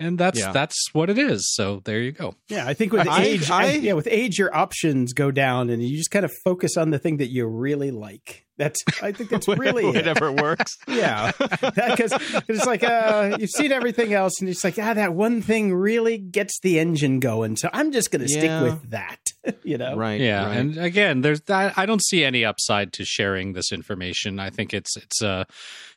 [0.00, 0.50] And that's Yeah.
[0.52, 1.46] that's what it is.
[1.54, 2.34] So there you go.
[2.48, 5.82] Yeah, I think with I- age, I- yeah, with age, your options go down, and
[5.82, 8.46] you just kind of focus on the thing that you really like.
[8.56, 9.94] That's, I think that's really, it.
[9.94, 10.76] whatever works.
[10.88, 12.12] yeah, because
[12.48, 16.18] it's like uh, you've seen everything else, and it's like ah, that one thing really
[16.18, 17.56] gets the engine going.
[17.56, 19.18] So I'm just going to stick with that.
[19.64, 20.20] you know, Right.
[20.20, 20.56] yeah right.
[20.58, 24.74] and again there's I, I don't see any upside to sharing this information i think
[24.74, 25.46] it's it's a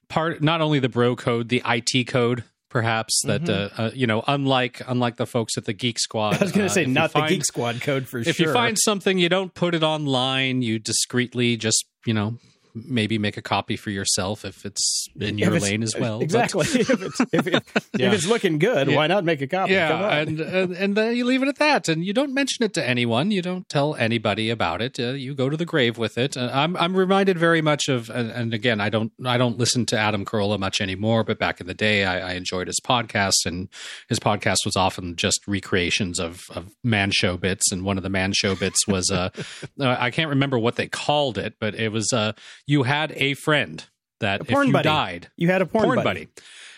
[0.07, 3.81] part not only the bro code the it code perhaps that Mm-hmm.
[3.81, 6.65] uh, uh, you know unlike unlike the folks at the geek squad I was going
[6.65, 8.29] uh, to say if not find- the Geek Squad code for sure.
[8.31, 12.37] if you find something you don't put it online you discreetly just you know
[12.75, 16.23] maybe make a copy for yourself if it's in your it's- lane as well But-
[16.23, 16.65] exactly.
[16.81, 17.53] if, it's, if, it,
[17.97, 18.07] Yeah.
[18.07, 18.95] if it's looking good, Yeah.
[18.95, 19.73] why not make a copy?
[19.73, 22.73] Yeah, and, and and then you leave it at that, and you don't mention it
[22.75, 23.31] to anyone.
[23.31, 24.99] You don't tell anybody about it.
[24.99, 26.35] Uh, you go to the grave with it.
[26.35, 29.85] Uh, I'm I'm reminded very much of, and, and again, I don't I don't listen
[29.87, 33.45] to Adam Carolla much anymore, but back in the day, I, I enjoyed his podcast,
[33.45, 33.69] and
[34.09, 38.09] his podcast was often just recreations of of man show bits, and one of the
[38.09, 39.29] man show bits was uh,
[39.79, 42.33] uh I can't remember what they called it, but it was uh
[42.67, 43.83] you had a friend
[44.19, 44.83] that A if you buddy.
[44.83, 46.25] died you had a porn, porn, buddy.
[46.25, 46.29] buddy.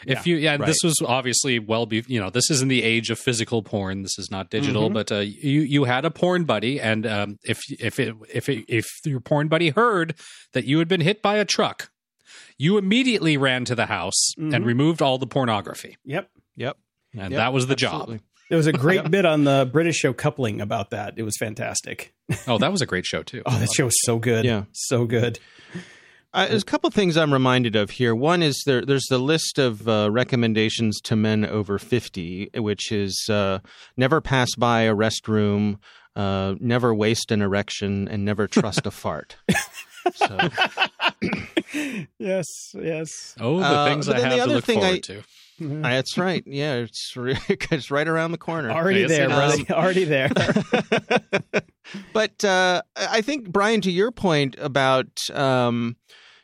[0.07, 0.65] If you, yeah, right.
[0.67, 4.03] this was obviously well, be, you know, this is in the age of physical porn.
[4.03, 4.93] This is not digital, Mhm.
[4.93, 8.65] but uh, you you had a porn buddy, and um, if if it if it,
[8.67, 10.13] if your porn buddy heard
[10.53, 11.89] that you had been hit by a truck,
[12.57, 14.53] you immediately ran to the house Mhm.
[14.55, 16.29] and removed all the pornography, Yep.
[16.55, 16.77] Yep.
[17.13, 18.19] and Yep, that was the job.
[18.45, 18.49] Absolutely.
[18.49, 21.13] There was a great bit on the British show Coupling about that.
[21.17, 22.13] It was fantastic.
[22.47, 23.43] Oh, that was a great show too.
[23.45, 24.45] Oh, that show was so good.
[24.45, 24.63] Yeah.
[24.71, 25.39] So good.
[26.33, 28.13] Uh, there's a couple of things I'm reminded of here.
[28.15, 33.27] One is there, there's the list of uh, recommendations to men over 50, which is
[33.29, 33.59] uh,
[33.95, 35.77] never pass by a restroom,
[36.15, 39.37] uh, never waste an erection, and never trust a fart.
[40.13, 40.37] So,
[42.19, 43.35] Yes, yes.
[43.39, 44.99] Oh, the Uh, things but I then the have to other look thing forward I-
[44.99, 45.23] to.
[45.59, 46.43] That's right.
[46.45, 48.71] Yeah, it's, re- it's right around the corner.
[48.71, 49.69] Already Yes, there, buddy.
[49.69, 50.29] Already there.
[52.13, 55.95] but uh, I think Brian, to your point about um,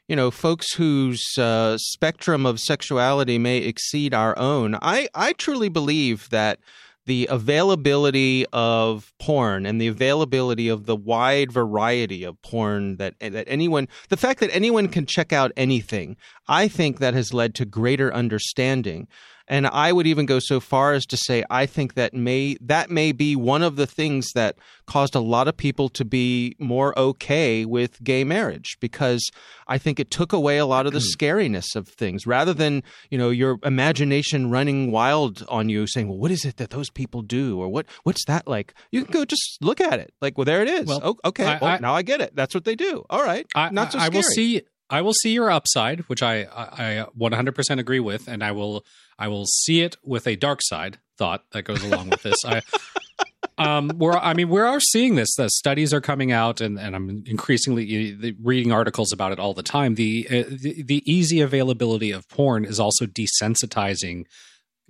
[0.08, 5.70] you know folks whose uh, spectrum of sexuality may exceed our own, I I truly
[5.70, 6.60] believe that
[7.06, 13.46] the availability of porn and the availability of the wide variety of porn that that
[13.48, 16.16] anyone the fact that anyone can check out anything
[16.48, 19.08] i think that has led to greater understanding
[19.52, 22.90] and i would even go so far as to say i think that may that
[22.90, 24.56] may be one of the things that
[24.88, 29.30] caused a lot of people to be more okay with gay marriage because
[29.68, 31.06] i think it took away a lot of the hmm.
[31.14, 32.26] scariness of things.
[32.26, 36.58] Rather than you know your imagination running wild on you saying well what is it
[36.58, 37.60] that those people do?
[37.60, 38.74] Or what what's that like?
[38.92, 40.14] You can go just look at it.
[40.22, 40.88] Like well there it is.
[40.88, 41.46] Well, oh, okay.
[41.46, 42.36] I- well, I- now i get it.
[42.36, 43.06] That's what they do.
[43.10, 43.46] All right.
[43.56, 44.62] I, not so I, I will see.
[44.90, 48.84] I will see your upside, which I, I I 100% agree with, and I will
[49.22, 50.98] I will see it with a dark side.
[51.18, 52.38] thought that goes along with this.
[52.44, 52.62] I,
[53.58, 55.30] um, we're, I mean, we are seeing this.
[55.36, 59.62] The studies are coming out, and, and I'm increasingly reading articles about it all the
[59.78, 59.94] time.
[59.96, 64.26] The, uh, the the easy availability of porn is also desensitizing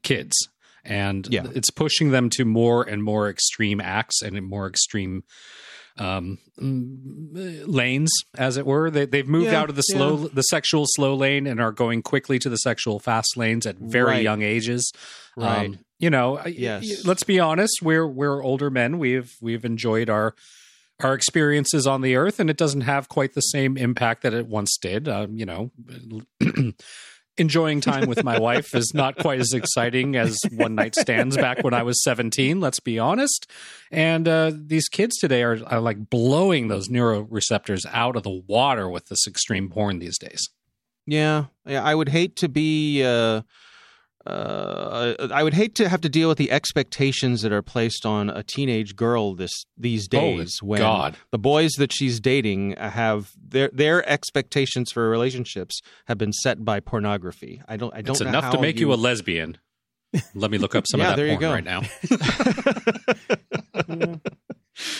[0.03, 0.35] kids,
[0.85, 1.47] and Yeah.
[1.53, 5.23] it's pushing them to more and more extreme acts and more extreme
[5.97, 8.89] um, mm, lanes, as it were.
[8.89, 12.01] They, they've moved Yeah, out of the slow, the sexual slow lane, and are going
[12.01, 14.23] quickly to the sexual fast lanes at very Right.
[14.23, 14.91] young ages.
[15.35, 15.67] Right.
[15.67, 17.05] Um, you know, Yes.
[17.05, 17.81] let's be honest.
[17.81, 18.97] We're we're older men.
[18.99, 20.33] We've we've enjoyed our
[21.03, 24.47] our experiences on the earth, and it doesn't have quite the same impact that it
[24.47, 25.07] once did.
[25.07, 25.71] Um, you know.
[27.41, 31.63] Enjoying time with my wife is not quite as exciting as one night stands back
[31.63, 33.49] when I was 17, let's be honest.
[33.89, 38.87] And uh, these kids today are, are like blowing those neuroreceptors out of the water
[38.87, 40.49] with this extreme porn these days.
[41.07, 41.83] Yeah, yeah.
[41.83, 43.03] I would hate to be.
[43.03, 43.41] Uh,
[44.27, 48.29] uh, I would hate to have to deal with the expectations that are placed on
[48.29, 50.59] a teenage girl this these days.
[50.61, 51.17] Oh, when God.
[51.31, 56.79] the boys that she's dating have their their expectations for relationships have been set by
[56.79, 57.61] pornography.
[57.67, 57.93] I don't.
[57.95, 59.57] I don't It's know enough how to make you, a lesbian.
[60.35, 61.63] Let me look up some Yeah, of that there you porn go.
[61.63, 61.81] right now.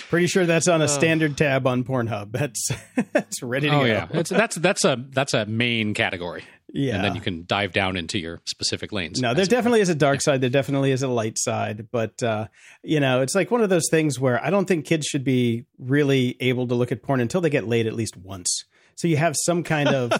[0.09, 2.31] Pretty sure that's on a standard tab on Pornhub.
[2.33, 2.69] That's
[3.13, 3.85] that's ready to Oh go.
[3.85, 6.43] yeah, it's, that's that's a that's a main category,
[6.73, 6.95] yeah.
[6.95, 9.21] and then you can dive down into your specific lanes.
[9.21, 9.57] No, there as it were.
[9.57, 10.41] definitely is a dark side.
[10.41, 11.87] There definitely is a light side.
[11.91, 12.47] But, uh,
[12.83, 15.65] you know, it's like one of those things where I don't think kids should be
[15.79, 18.65] really able to look at porn until they get laid at least once.
[18.95, 20.11] So you have some kind of,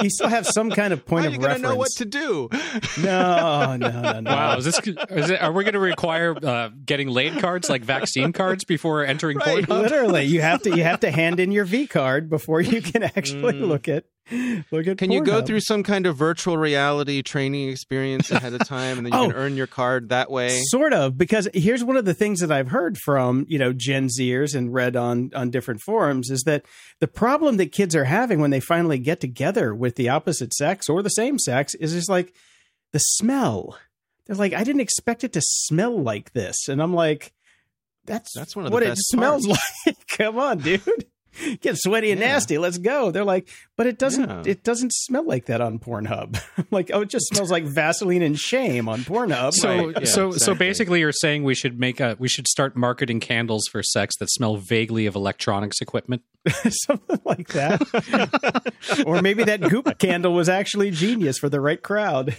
[0.00, 1.72] you still have some kind of point How of you going to reference.
[1.74, 2.48] know what to do?
[3.02, 4.30] no, no, no, no.
[4.30, 4.78] Wow, is this?
[4.78, 9.04] Is it, are we going to require uh, getting laid cards like vaccine cards before
[9.04, 9.64] entering Right.
[9.64, 9.82] Pornhub?
[9.82, 13.02] Literally, you have to you have to hand in your V card before you can
[13.02, 13.68] actually Mm.
[13.68, 14.04] look at
[14.70, 14.98] look at.
[14.98, 15.46] Can you go Pornhub.
[15.46, 19.28] through some kind of virtual reality training experience ahead of time, and then you Oh.
[19.28, 20.60] can earn your card that way?
[20.66, 24.08] Sort of, because here's one of the things that I've heard from you know Gen
[24.08, 26.64] Zers and read on on different forums is that
[27.00, 30.88] the problem that kids are having when they finally get together with the opposite sex
[30.88, 32.34] or the same sex is just like
[32.92, 33.78] the smell.
[34.26, 37.32] They're like, I didn't expect it to smell like this, and I'm like,
[38.06, 39.46] that's That's one of the what it smells
[39.86, 39.96] like.
[40.16, 40.80] Come on, dude.
[41.60, 42.28] Get sweaty and Yeah.
[42.28, 42.58] nasty.
[42.58, 43.10] Let's go.
[43.10, 44.28] They're like, but it doesn't.
[44.28, 44.42] Yeah.
[44.46, 46.40] It doesn't smell like that on Pornhub.
[46.58, 49.52] I'm like, oh, it just smells like Vaseline and shame on Pornhub.
[49.54, 52.76] So, Right, yeah, so, so basically, you're saying we should make a we should start
[52.76, 56.22] marketing candles for sex that smell vaguely of electronics equipment.
[56.68, 58.72] something like that.
[59.06, 62.36] or maybe that goop candle was actually genius for the right crowd.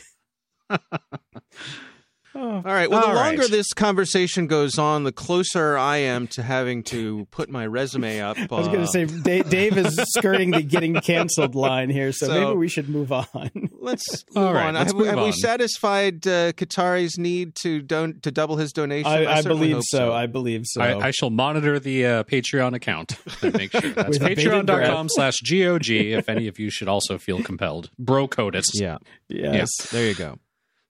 [2.34, 2.40] Oh.
[2.40, 2.90] All right.
[2.90, 3.52] Well, All the longer right.
[3.52, 8.38] this conversation goes on, the closer I am to having to put my resume up.
[8.40, 12.12] I was going uh, to say Dave, Dave is skirting the getting canceled line here,
[12.12, 13.28] so, So- maybe we should move on.
[13.80, 14.74] Let's move right, on.
[14.76, 18.72] let's have we, move have we satisfied uh, Qatari's need to don- to double his
[18.72, 19.12] donation?
[19.12, 20.14] I, I certainly believe hope so.
[20.14, 20.82] I believe so.
[20.82, 24.46] I, I shall monitor the uh, Patreon account and make sure that's With a bated
[24.46, 27.90] patreon.com slash GOG if any of you should also feel compelled.
[27.98, 28.66] Bro code it.
[28.76, 28.98] yeah.
[29.28, 29.70] yes.
[29.90, 30.38] There you go.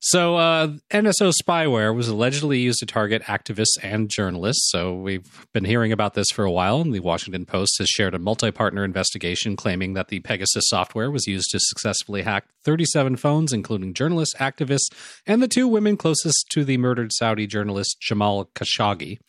[0.03, 4.71] So, uh, NSO spyware was allegedly used to target activists and journalists.
[4.71, 8.15] So, we've been hearing about this for a while, and the Washington Post has shared
[8.15, 13.15] a multi partner investigation claiming that the Pegasus software was used to successfully hack 37
[13.17, 14.91] phones, including journalists, activists,
[15.27, 19.19] and the two women closest to the murdered Saudi journalist Jamal Khashoggi.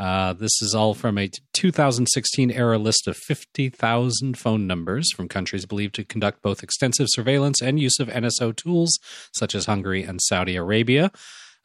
[0.00, 5.66] Uh, this is all from a 2016 era list of 50,000 phone numbers from countries
[5.66, 8.98] believed to conduct both extensive surveillance and use of NSO tools,
[9.34, 11.10] such as Hungary and Saudi Arabia.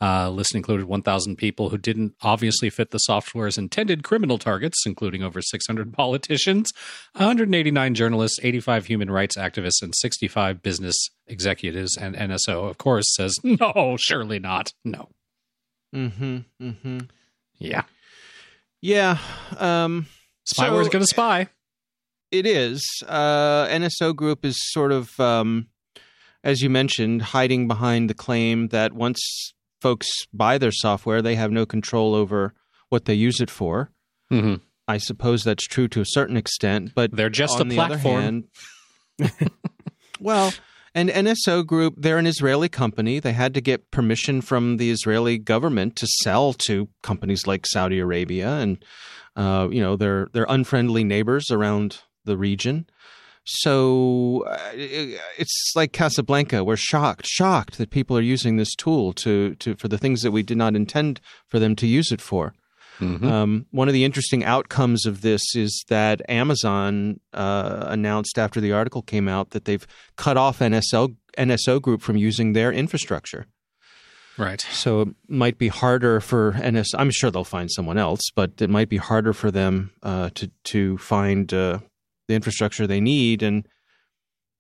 [0.02, 5.24] Uh, list included 1,000 people who didn't obviously fit the software's intended criminal targets, including
[5.24, 6.74] over 600 politicians,
[7.14, 10.96] 189 journalists, 85 human rights activists, and 65 business
[11.28, 11.96] executives.
[11.96, 14.74] And NSO, of course, says, no, surely not.
[14.84, 15.08] No.
[15.96, 16.40] Mm-hmm.
[16.62, 17.00] Mm-hmm.
[17.58, 17.84] Yeah.
[18.82, 19.18] Yeah.
[19.58, 20.08] Um,
[20.48, 21.48] Spyware is so- going to spy.
[22.32, 22.84] It is.
[23.08, 25.68] Uh, NSO Group is sort of, um,
[26.44, 31.52] as you mentioned, hiding behind the claim that once folks buy their software, they have
[31.52, 32.54] no control over
[32.90, 33.92] what they use it for.
[34.32, 34.56] Mm-hmm.
[34.88, 38.22] I suppose that's true to a certain extent, but They're just a the platform.
[38.22, 38.48] hand-
[40.20, 40.54] well,
[40.96, 43.20] and NSO Group, they're an Israeli company.
[43.20, 48.00] They had to get permission from the Israeli government to sell to companies like Saudi
[48.00, 48.84] Arabia, and
[49.36, 52.88] uh, you know they're they're unfriendly neighbors around the region.
[53.44, 56.64] So uh, it's like Casablanca.
[56.64, 60.32] We're shocked, shocked that people are using this tool to to for the things that
[60.32, 61.20] we did not intend
[61.50, 62.54] for them to use it for.
[63.00, 63.24] Mhm.
[63.24, 68.72] Um, one of the interesting outcomes of this is that Amazon uh, announced after the
[68.72, 69.86] article came out that they've
[70.16, 73.48] cut off NSO NSO Group from using their infrastructure.
[74.38, 74.62] Right.
[74.72, 76.94] So it might be harder for NS.
[76.94, 80.52] I'm sure they'll find someone else, but it might be harder for them uh, to
[80.66, 81.80] to find uh,
[82.28, 83.44] the infrastructure they need.
[83.44, 83.68] And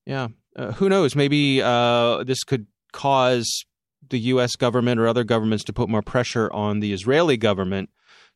[0.06, 1.16] yeah, uh, who knows?
[1.16, 3.66] Maybe uh, this could cause
[4.10, 4.56] the U.S.
[4.56, 7.90] government or other governments to put more pressure on the Israeli government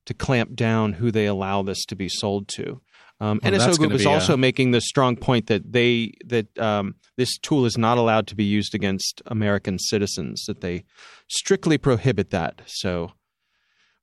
[0.09, 2.81] to clamp down who they allow this to be sold to.
[3.21, 6.11] Um, Well, NSO that's Group is be a- also making the strong point that they
[6.25, 10.43] that um, this tool is not allowed to be used against American citizens.
[10.47, 10.83] That they
[11.27, 12.61] strictly prohibit that.
[12.67, 13.11] So,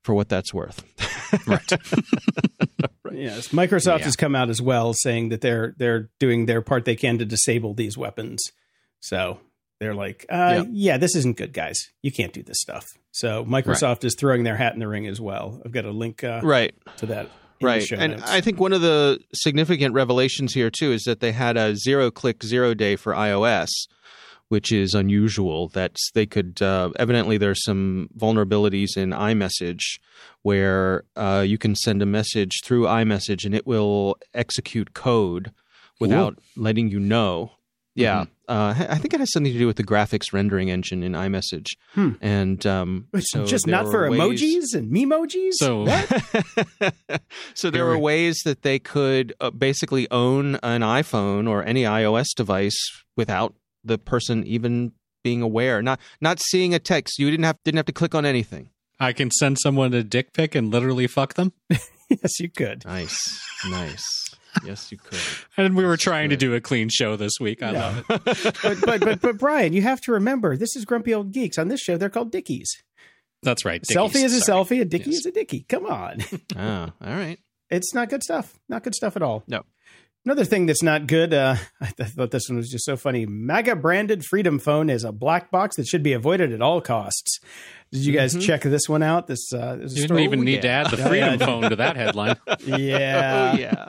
[0.03, 0.83] for what that's worth,
[1.47, 1.71] Right.
[3.13, 4.05] Yes, Microsoft Yeah.
[4.05, 7.25] has come out as well, saying that they're they're doing their part they can to
[7.25, 8.39] disable these weapons.
[8.99, 9.39] So
[9.79, 10.63] they're like, uh, Yeah.
[10.71, 11.77] yeah, this isn't good, guys.
[12.01, 12.85] You can't do this stuff.
[13.11, 15.61] So Microsoft is throwing their hat in the ring as well.
[15.65, 17.29] I've got a link uh, right, to that.
[17.61, 17.89] right.
[17.91, 18.31] And notes.
[18.31, 22.11] I think one of the significant revelations here too is that they had a zero
[22.11, 23.69] click zero day for iOS.
[24.49, 25.67] Which is unusual.
[25.67, 29.99] That they could uh, evidently there's some vulnerabilities in iMessage
[30.41, 35.51] where uh, you can send a message through iMessage and it will execute code
[35.99, 37.51] without letting you know.
[37.93, 41.13] Yeah, uh, I think it has something to do with the graphics rendering engine in
[41.13, 42.11] iMessage, Hmm.
[42.21, 45.53] and um, so just not for ways- emojis and memojis.
[45.53, 45.85] So
[47.53, 51.83] so there Very- were ways that they could uh, basically own an iPhone or any
[51.83, 52.77] iOS device
[53.15, 54.91] without the person even
[55.23, 57.19] being aware, not not seeing a text.
[57.19, 58.69] You didn't have didn't have to click on anything.
[58.99, 61.53] I can send someone a dick pic and literally fuck them.
[61.69, 62.83] yes, you could.
[62.85, 63.39] Nice,
[63.69, 64.03] nice.
[64.65, 65.17] Yes, you could.
[65.57, 67.61] And we were trying to do a clean show this week.
[67.63, 68.23] I love it.
[68.63, 71.57] but, but but but Brian, you have to remember this is grumpy old geeks.
[71.57, 72.69] On this show, they're called dickies.
[73.43, 73.81] That's right.
[73.83, 74.63] selfie Dickies, is a sorry.
[74.65, 75.19] selfie, a dickie Yes.
[75.19, 75.65] is a dickie.
[75.69, 76.17] Come on.
[76.55, 77.37] Oh, all right.
[77.69, 78.57] it's not good stuff.
[78.67, 79.43] Not good stuff at all.
[79.47, 79.63] No.
[80.25, 83.25] Another thing that's not good, uh, I th- thought this one was just so funny.
[83.25, 87.39] MAGA branded Freedom Phone is a black box that should be avoided at all costs.
[87.93, 88.41] Did you guys Mhm.
[88.41, 89.27] check this one out?
[89.27, 91.75] This, uh, this You didn't story- even need to add the Yeah, freedom phone to
[91.77, 92.35] that headline.
[92.65, 93.51] Yeah.
[93.53, 93.85] oh yeah.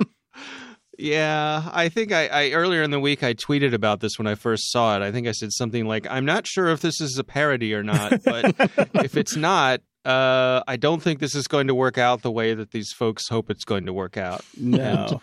[0.99, 4.35] Yeah, I think I, I earlier in the week I tweeted about this when I
[4.35, 5.03] first saw it.
[5.03, 7.85] I think I said something like, "I'm not sure if this is a parody or
[7.85, 8.55] not, but
[9.05, 12.53] if it's not, uh, I don't think this is going to work out the way
[12.53, 15.21] that these folks hope it's going to work out." No.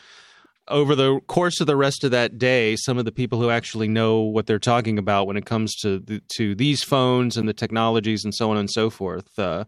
[0.70, 3.90] Over the course of the rest of that day, some of the people who actually
[3.90, 7.54] know what they're talking about when it comes to the, to these phones and the
[7.54, 9.66] technologies and so on and so forth uh,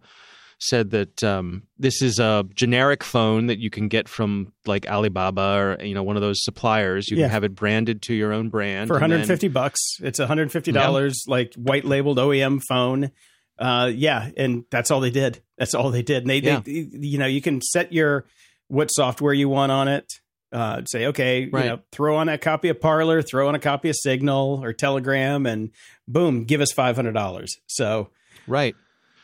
[0.60, 5.78] said that um, this is a generic phone that you can get from like Alibaba
[5.80, 7.10] or you know one of those suppliers.
[7.10, 7.26] You Yeah.
[7.26, 9.80] can have it branded to your own brand For and then- 150 bucks.
[10.02, 13.12] It's 150 dollars, like white labeled OEM phone.
[13.60, 15.42] Uh, yeah, and that's all they did.
[15.58, 16.24] That's all they did.
[16.24, 16.60] And they, Yeah.
[16.64, 18.26] they, you know, you can set your
[18.68, 20.12] what software you want on it.
[20.52, 21.64] Uh, say, okay, Right.
[21.66, 24.74] you know, throw on a copy of Parler, throw on a copy of Signal or
[24.74, 25.72] Telegram, and
[26.08, 27.58] boom, give us five hundred dollars.
[27.68, 28.12] So,
[28.48, 28.76] right.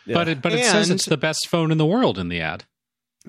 [0.05, 0.13] Yeah.
[0.15, 2.65] But it, but it says it's the best phone in the world in the ad.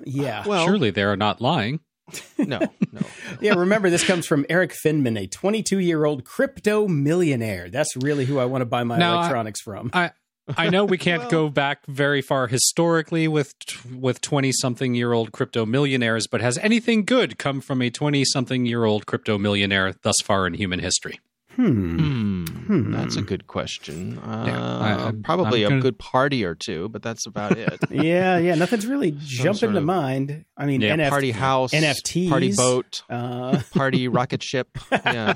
[0.05, 1.79] yeah, Well, Surely they are not lying.
[2.37, 2.59] no,
[2.91, 3.01] no.
[3.41, 3.53] yeah.
[3.55, 7.69] Remember, this comes from Erik Finman, a 22 year old crypto millionaire.
[7.69, 9.89] That's really who I want to buy my Now, electronics from.
[9.93, 10.11] I
[10.55, 13.55] I know we can't Well- go back very far historically with
[13.91, 18.23] with twenty something year old crypto millionaires, but has anything good come from a twenty
[18.23, 21.19] something year old crypto millionaire thus far in human history?
[21.55, 21.97] Hmm.
[21.97, 22.45] Hmm.
[22.45, 22.91] Hmm.
[22.91, 24.17] That's a good question.
[24.19, 27.57] Uh, Yeah, I- I'm- probably I'm a gonna- good party or two, but that's about
[27.57, 27.79] it.
[27.91, 28.55] yeah, yeah.
[28.55, 30.45] Nothing's really jumping sort to of- mind.
[30.57, 34.67] I mean, Yeah, NFT, party house, NFTs, party boat, Uh, party rocket ship.
[34.91, 35.35] Yeah.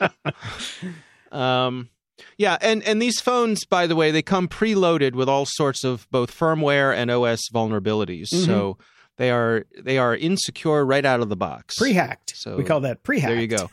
[1.32, 1.88] um,
[2.36, 6.06] yeah, and and these phones, by the way, they come preloaded with all sorts of
[6.10, 8.28] both firmware and OS vulnerabilities.
[8.34, 8.46] Mhm.
[8.46, 8.78] So
[9.16, 11.76] they are they are insecure right out of the box.
[11.78, 12.32] pre-hacked.
[12.36, 13.30] So, we call that pre-hacked.
[13.32, 13.70] There you go.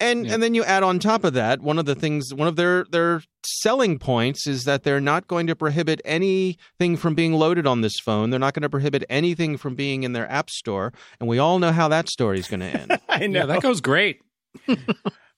[0.00, 0.34] And Yeah.
[0.34, 2.84] and then you add on top of that, one of the things one of their
[2.90, 7.82] their selling points is that they're not going to prohibit anything from being loaded on
[7.82, 8.30] this phone.
[8.30, 11.58] They're not going to prohibit anything from being in their app store, and we all
[11.58, 12.98] know how that story is going to end.
[13.08, 13.40] I know.
[13.40, 14.20] Yeah, that goes great.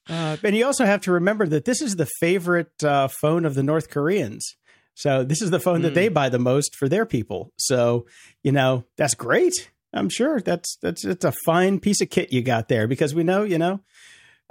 [0.08, 3.54] uh, and you also have to remember that this is the favorite uh, phone of
[3.54, 4.56] the North Koreans.
[4.94, 5.94] So this is the phone that Hmm.
[5.94, 7.50] they buy the most for their people.
[7.56, 8.06] So
[8.42, 9.70] you know that's great.
[9.94, 13.22] I'm sure that's that's it's a fine piece of kit you got there because we
[13.22, 13.80] know you know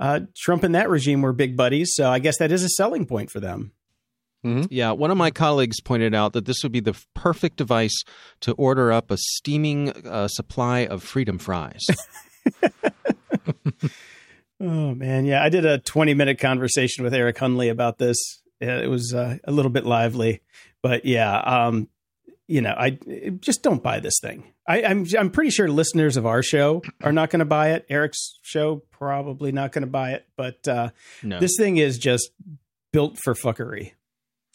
[0.02, 1.92] uh, Trump and that regime were big buddies.
[1.94, 3.72] So I guess that is a selling point for them.
[4.44, 8.04] Yeah, one of my colleagues pointed out that this would be the perfect device
[8.40, 11.86] to order up a steaming uh, supply of freedom fries.
[14.64, 18.18] Oh man, yeah, I did a 20 minute conversation with Eric Hunley about this.
[18.60, 20.42] It was uh, a little bit lively,
[20.84, 21.88] but yeah, um,
[22.52, 22.92] you know, I
[23.40, 24.44] just don't buy this thing.
[24.68, 27.86] I, I'm I'm pretty sure listeners of our show are not going to buy it.
[27.90, 30.90] Eric's show probably not going to buy it, but uh,
[31.24, 31.40] No.
[31.40, 32.30] this thing is just
[32.92, 33.94] built for fuckery.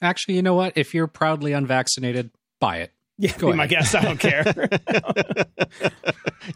[0.02, 0.74] Actually, you know what?
[0.76, 2.30] If you're proudly unvaccinated,
[2.60, 2.92] buy it.
[3.18, 3.70] Yeah, Go be my ahead.
[3.70, 3.94] guess.
[3.94, 4.44] I don't care.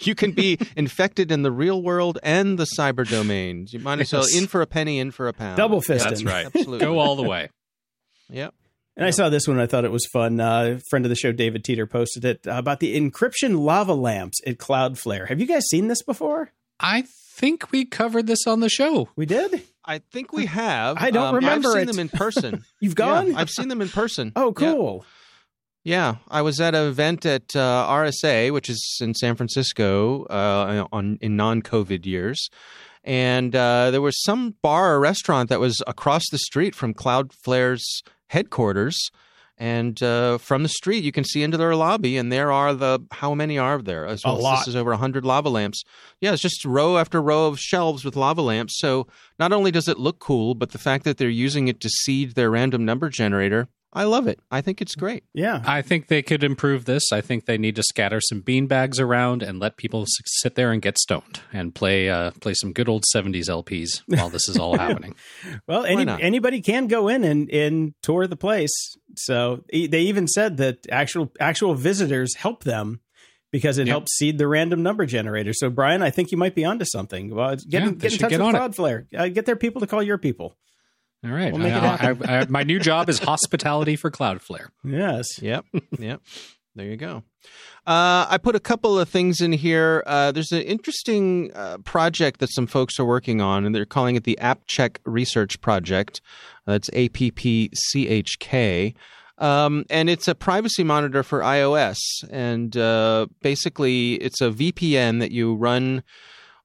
[0.01, 3.72] you can be infected in the real world and the cyber domains.
[3.72, 5.57] You might as well in for a penny, in for a pound.
[5.57, 6.05] Double fisting.
[6.05, 6.45] That's right.
[6.47, 6.80] Absolutely.
[6.80, 7.49] Go all the way.
[8.28, 8.55] Yep.
[8.97, 9.59] And I saw this one.
[9.59, 10.41] I thought it was fun.
[10.41, 13.95] Uh, a friend of the show, David Teeter, posted it uh, about the encryption lava
[13.95, 15.28] lamps at Cloudflare.
[15.28, 16.53] Have you guys seen this before?
[16.78, 19.09] I think we covered this on the show.
[19.16, 19.62] We did.
[19.84, 20.97] I think we have.
[20.99, 21.86] I don't Um, remember I've seen it.
[21.86, 22.64] them in person.
[22.80, 23.28] You've gone.
[23.32, 24.32] Yeah, I've seen them in person.
[24.36, 24.72] oh, Yeah.
[24.72, 25.05] cool.
[25.82, 30.84] Yeah, I was at an event at uh, RSA, which is in San Francisco, uh,
[30.93, 32.51] on in non-COVID years,
[33.03, 38.03] and uh, there was some bar or restaurant that was across the street from Cloudflare's
[38.31, 38.97] headquarters,
[39.59, 43.01] and uh, from the street you can see into their lobby, and there are the
[43.11, 44.07] how many are there?
[44.07, 44.59] As A well as lot.
[44.61, 45.83] This is over hundred lava lamps.
[46.20, 48.78] Yeah, it's just row after row of shelves with lava lamps.
[48.78, 49.07] So
[49.39, 52.35] not only does it look cool, but the fact that they're using it to seed
[52.35, 53.68] their random number generator.
[53.93, 54.38] I love it.
[54.53, 55.24] I think it's great.
[55.34, 55.62] Yeah.
[55.66, 57.11] I think they could improve this.
[57.12, 60.70] I think they need to scatter some bean bags around and let people sit there
[60.70, 64.57] and get stoned and play uh, play some good old '70s LPs while this is
[64.59, 65.16] all happening.
[65.66, 68.70] Well, any, anybody can go in and, and tour the place.
[69.16, 73.01] So e- they even said that actual actual visitors help them
[73.51, 73.93] because it Yep.
[73.93, 75.53] helps seed the random number generator.
[75.53, 77.34] So Brian, I think you might be onto something.
[77.34, 78.55] Well, get, Yeah, in, get in touch get with.
[78.55, 79.07] Cloudflare.
[79.12, 80.55] Uh, get their people to call your people.
[81.25, 84.68] All right, We'll make it I- I- I- my new job is hospitality for Cloudflare.
[84.85, 85.41] Yes.
[85.43, 85.66] Yep.
[85.99, 86.23] Yep.
[86.77, 87.25] There you go.
[87.87, 90.03] Uh, I put a couple of things in here.
[90.07, 94.16] Uh, there's an interesting uh, project that some folks are working on, and they're calling
[94.16, 96.21] it the App Check Research Project.
[96.66, 98.95] That's A P P C H K.
[99.39, 101.99] Um, and it's a privacy monitor for iOS.
[102.31, 106.03] And uh, basically, it's a VPN that you run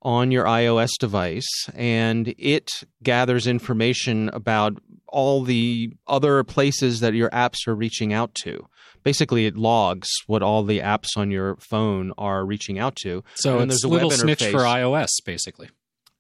[0.06, 2.70] on your iOS device, and it
[3.02, 4.78] gathers information about
[5.08, 8.68] all the other places that your apps are reaching out to.
[9.02, 13.24] Basically, it logs what all the apps on your phone are reaching out to.
[13.34, 15.70] So And it's there's a little snitch for iOS, basically.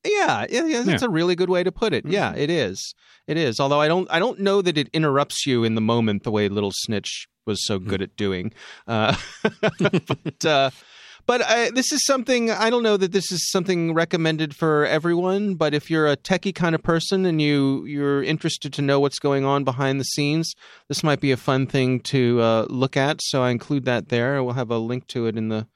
[0.03, 2.05] Yeah, yeah, yeah, that's a really good way to put it.
[2.07, 2.93] Yeah, it is.
[3.27, 3.59] It is.
[3.59, 6.47] Although I don't, I don't know that it interrupts you in the moment the way
[6.49, 8.51] Little Snitch was so good at doing.
[8.87, 9.15] Uh,
[9.79, 10.69] but uh,
[11.25, 15.55] but uh, this is something I don't know that this is something recommended for everyone.
[15.55, 19.19] But if you're a techie kind of person and you you're interested to know what's
[19.19, 20.53] going on behind the scenes,
[20.87, 23.19] this might be a fun thing to uh, look at.
[23.23, 24.43] So I include that there.
[24.43, 25.67] We'll have a link to it in the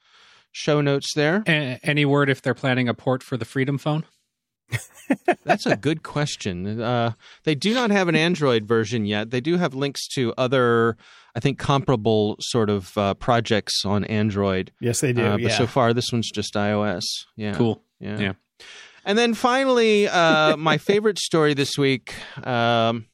[0.52, 1.42] show notes there.
[1.46, 4.04] A- any word if they're planning a port for the Freedom Phone?
[5.44, 6.80] That's a good question.
[6.80, 7.12] Uh,
[7.44, 9.30] they do not have an Android version yet.
[9.30, 10.96] They do have links to other,
[11.34, 14.72] I think, comparable sort of uh, projects on Android.
[14.80, 15.24] Yes, they do.
[15.24, 15.58] Uh, but yeah.
[15.58, 17.04] so far, this one's just iOS.
[17.36, 17.54] Yeah.
[17.54, 17.82] Cool.
[17.98, 18.18] Yeah.
[18.18, 18.32] Yeah.
[19.04, 22.14] And then finally, uh, my favorite story this week.
[22.46, 23.06] Um,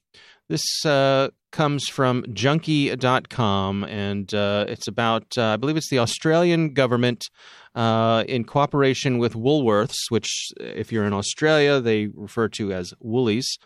[0.48, 6.74] this uh, comes from junkee.com, and uh, it's about, uh, I believe it's the Australian
[6.74, 7.30] government
[7.74, 10.28] uh, in cooperation with Woolworths, which,
[10.60, 13.56] if you're in Australia, they refer to as Woolies.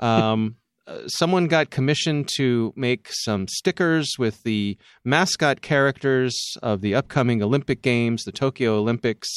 [0.00, 0.56] Um,
[1.06, 7.82] someone got commissioned to make some stickers with the mascot characters of the upcoming Olympic
[7.82, 9.28] Games, the Tokyo Olympics,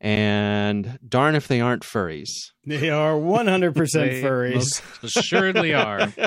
[0.00, 2.28] and darn if they aren't furries.
[2.66, 4.82] they are 100% They furries.
[5.02, 6.12] assuredly are.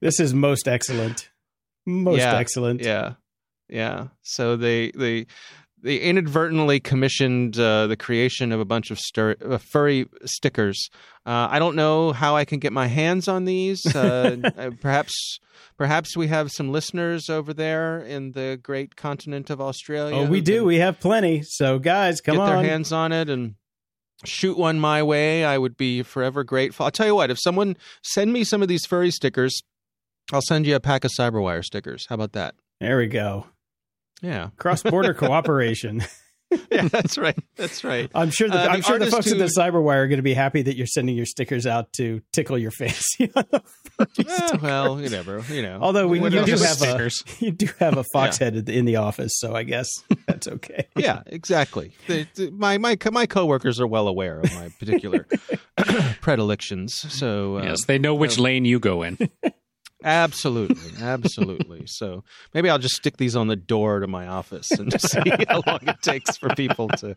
[0.00, 1.30] This is most excellent.
[1.86, 2.82] Most Yeah, excellent.
[2.82, 3.14] Yeah,
[3.68, 4.08] yeah.
[4.22, 5.26] So they they
[5.84, 10.88] they inadvertently commissioned uh, the creation of a bunch of stir- uh, furry stickers.
[11.26, 13.84] Uh, I don't know how I can get my hands on these.
[13.94, 15.38] Uh, uh, perhaps
[15.76, 20.16] perhaps we have some listeners over there in the great continent of Australia.
[20.16, 20.64] Oh, we do.
[20.64, 21.42] We have plenty.
[21.42, 22.48] So, guys, come get on.
[22.48, 23.56] Get their hands on it and
[24.24, 25.44] shoot one my way.
[25.44, 26.84] I would be forever grateful.
[26.86, 27.30] I'll tell you what.
[27.30, 29.62] If someone send me some of these furry stickers.
[30.32, 32.06] I'll send you a pack of CyberWire stickers.
[32.08, 32.54] How about that?
[32.80, 33.46] There we go.
[34.22, 34.50] Yeah.
[34.56, 36.02] Cross border cooperation.
[36.70, 37.36] yeah, that's right.
[37.56, 38.10] That's right.
[38.14, 40.08] I'm sure the, Uh, the I'm sure the artist folks at the who- CyberWire are
[40.08, 43.32] going to be happy that you're sending your stickers out to tickle your fancy.
[44.60, 45.78] Well, you never, you know.
[45.80, 47.22] Although we, you do have stickers?
[47.40, 49.88] a you do have a fox head in- in the office, so I guess
[50.26, 50.88] that's okay.
[50.96, 51.92] yeah, exactly.
[52.08, 55.26] The, the- my my co- my coworkers are well aware of my particular
[56.20, 56.94] predilections.
[56.94, 59.16] So uh, yes, they know which lane you go in.
[60.04, 61.82] Absolutely, absolutely.
[61.86, 65.20] So maybe I'll just stick these on the door to my office and just see
[65.48, 67.14] how long it takes for people to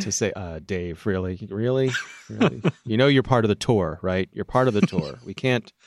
[0.00, 1.90] to say, uh, "Dave, really, really,
[2.28, 2.62] really?
[2.84, 4.28] You know, you're part of the tour, right?
[4.32, 5.18] You're part of the tour.
[5.24, 5.72] We can't."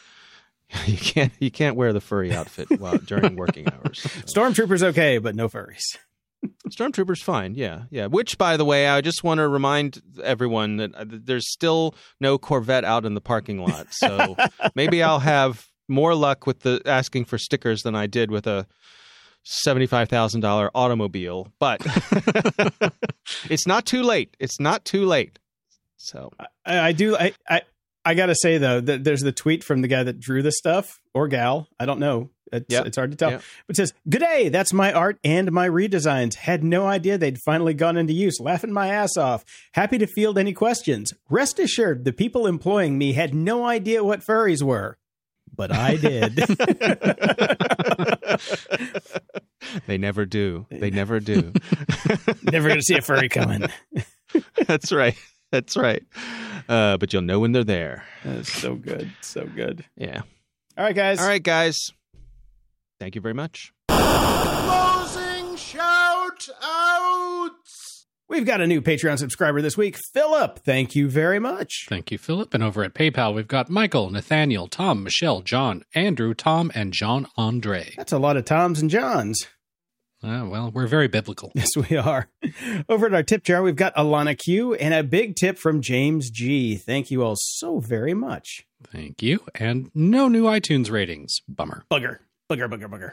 [0.86, 4.02] You can't you can't wear the furry outfit while during working hours.
[4.02, 5.96] So- Stormtroopers okay, but no furries.
[6.70, 7.56] Stormtroopers, fine.
[7.56, 8.08] Yeah, yeah.
[8.08, 12.38] Which, by the way, I just want to remind everyone that uh, there's still no
[12.38, 13.88] Corvette out in the parking lot.
[13.92, 14.36] So
[14.76, 18.68] maybe I'll have more luck with the asking for stickers than I did with a
[19.44, 21.48] seventy-five thousand dollar automobile.
[21.60, 21.82] But
[23.50, 24.36] it's not too late.
[24.40, 25.40] It's not too late.
[25.98, 26.32] So
[26.66, 27.16] I, I do.
[27.18, 27.62] I, I
[28.06, 31.00] I gotta say though that there's the tweet from the guy that drew this stuff
[31.14, 31.68] or gal.
[31.80, 32.30] I don't know.
[32.54, 32.86] It's, Yep.
[32.86, 33.32] it's hard to tell.
[33.32, 33.42] Yep.
[33.68, 34.48] But it says, Good day.
[34.48, 36.36] That's my art and my redesigns.
[36.36, 38.40] Had no idea they'd finally gone into use.
[38.40, 39.44] Laughing my ass off.
[39.74, 41.14] Happy to field any questions.
[41.30, 44.98] Rest assured, the people employing me had no idea what furries were.
[45.56, 46.36] But I did.
[49.88, 50.66] they never do.
[50.70, 51.54] They never do.
[52.44, 53.66] Never going to see a furry coming.
[54.68, 55.18] That's right.
[55.52, 56.04] That's right.
[56.70, 58.04] Uh, but you'll know when they're there.
[58.24, 59.12] That's so good.
[59.22, 59.86] So good.
[59.96, 60.22] Yeah.
[60.78, 61.20] All right, guys.
[61.20, 61.90] All right, guys.
[63.00, 63.74] Thank you very much.
[63.90, 66.97] Closing shout outs.
[68.30, 69.98] We've got a new Patreon subscriber this week.
[70.14, 71.86] Philip, thank you very much.
[71.88, 72.54] Thank you, Philip.
[72.54, 77.28] And over at PayPal, we've got Michael, Nathaniel, Tom, Michelle, John, Andrew, Tom, and John
[77.38, 77.94] Andre.
[77.96, 79.48] That's a lot of Toms and Johns.
[80.22, 81.54] Uh, well, we're very biblical.
[81.56, 82.28] Yes, we are.
[82.90, 86.30] Over at our tip jar, we've got Alana Q and a big tip from James
[86.30, 86.76] G.
[86.76, 88.66] Thank you all so very much.
[88.84, 89.46] Thank you.
[89.56, 91.38] And no new iTunes ratings.
[91.48, 91.86] Bummer.
[91.90, 92.20] Bugger,
[92.52, 93.12] bugger, bugger, bugger.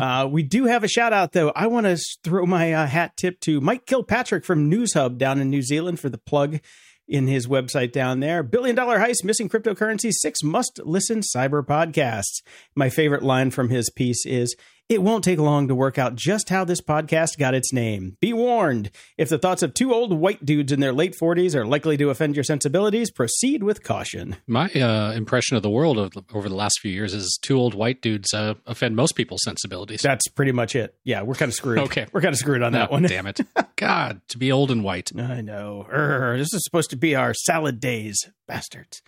[0.00, 1.50] Uh, we do have a shout out though.
[1.54, 5.50] I want to throw my uh, hat tip to Mike Kilpatrick from Newshub down in
[5.50, 6.58] New Zealand for the plug
[7.06, 8.42] in his website down there.
[8.42, 12.42] Billion Dollar Heist, Missing Cryptocurrency, six must listen cyber podcasts.
[12.74, 14.56] My favorite line from his piece is
[14.86, 18.18] It won't take long to work out just how this podcast got its name.
[18.20, 21.64] Be warned if the thoughts of two old white dudes in their late 40s are
[21.64, 24.36] likely to offend your sensibilities, proceed with caution.
[24.46, 27.74] My uh, impression of the world of, over the last few years is two old
[27.74, 30.02] white dudes uh, offend most people's sensibilities.
[30.02, 30.94] That's pretty much it.
[31.02, 31.78] Yeah, we're kind of screwed.
[31.78, 32.04] Okay.
[32.12, 33.04] We're kind of screwed on that one.
[33.04, 33.40] Damn it.
[33.76, 35.10] God, to be old and white.
[35.18, 35.86] I know.
[35.90, 39.00] Urgh, this is supposed to be our salad days, bastards.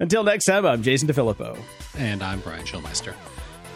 [0.00, 1.56] Until next time, I'm Jason DeFilippo.
[1.96, 3.14] And I'm Brian Schulmeister.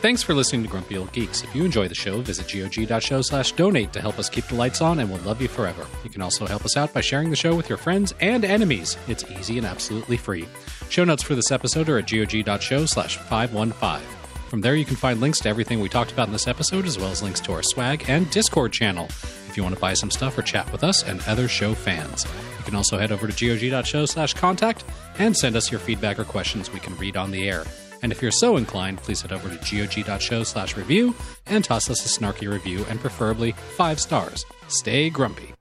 [0.00, 1.42] Thanks for listening to Grumpy Old Geeks.
[1.42, 4.80] If you enjoy the show, visit gog.show slash donate to help us keep the lights
[4.80, 5.84] on, and we'll love you forever.
[6.04, 8.96] You can also help us out by sharing the show with your friends and enemies.
[9.08, 10.46] It's easy and absolutely free.
[10.88, 14.00] Show notes for this episode are at gog.show slash 515.
[14.48, 16.96] From there, you can find links to everything we talked about in this episode, as
[16.96, 19.06] well as links to our swag and Discord channel
[19.48, 22.24] if you want to buy some stuff or chat with us and other show fans.
[22.56, 24.84] You can also head over to gog.show slash contact
[25.18, 27.64] and send us your feedback or questions we can read on the air.
[28.02, 31.14] And if you're so inclined, please head over to gog.show slash review
[31.46, 34.44] and toss us a snarky review and preferably five stars.
[34.68, 35.54] Stay grumpy.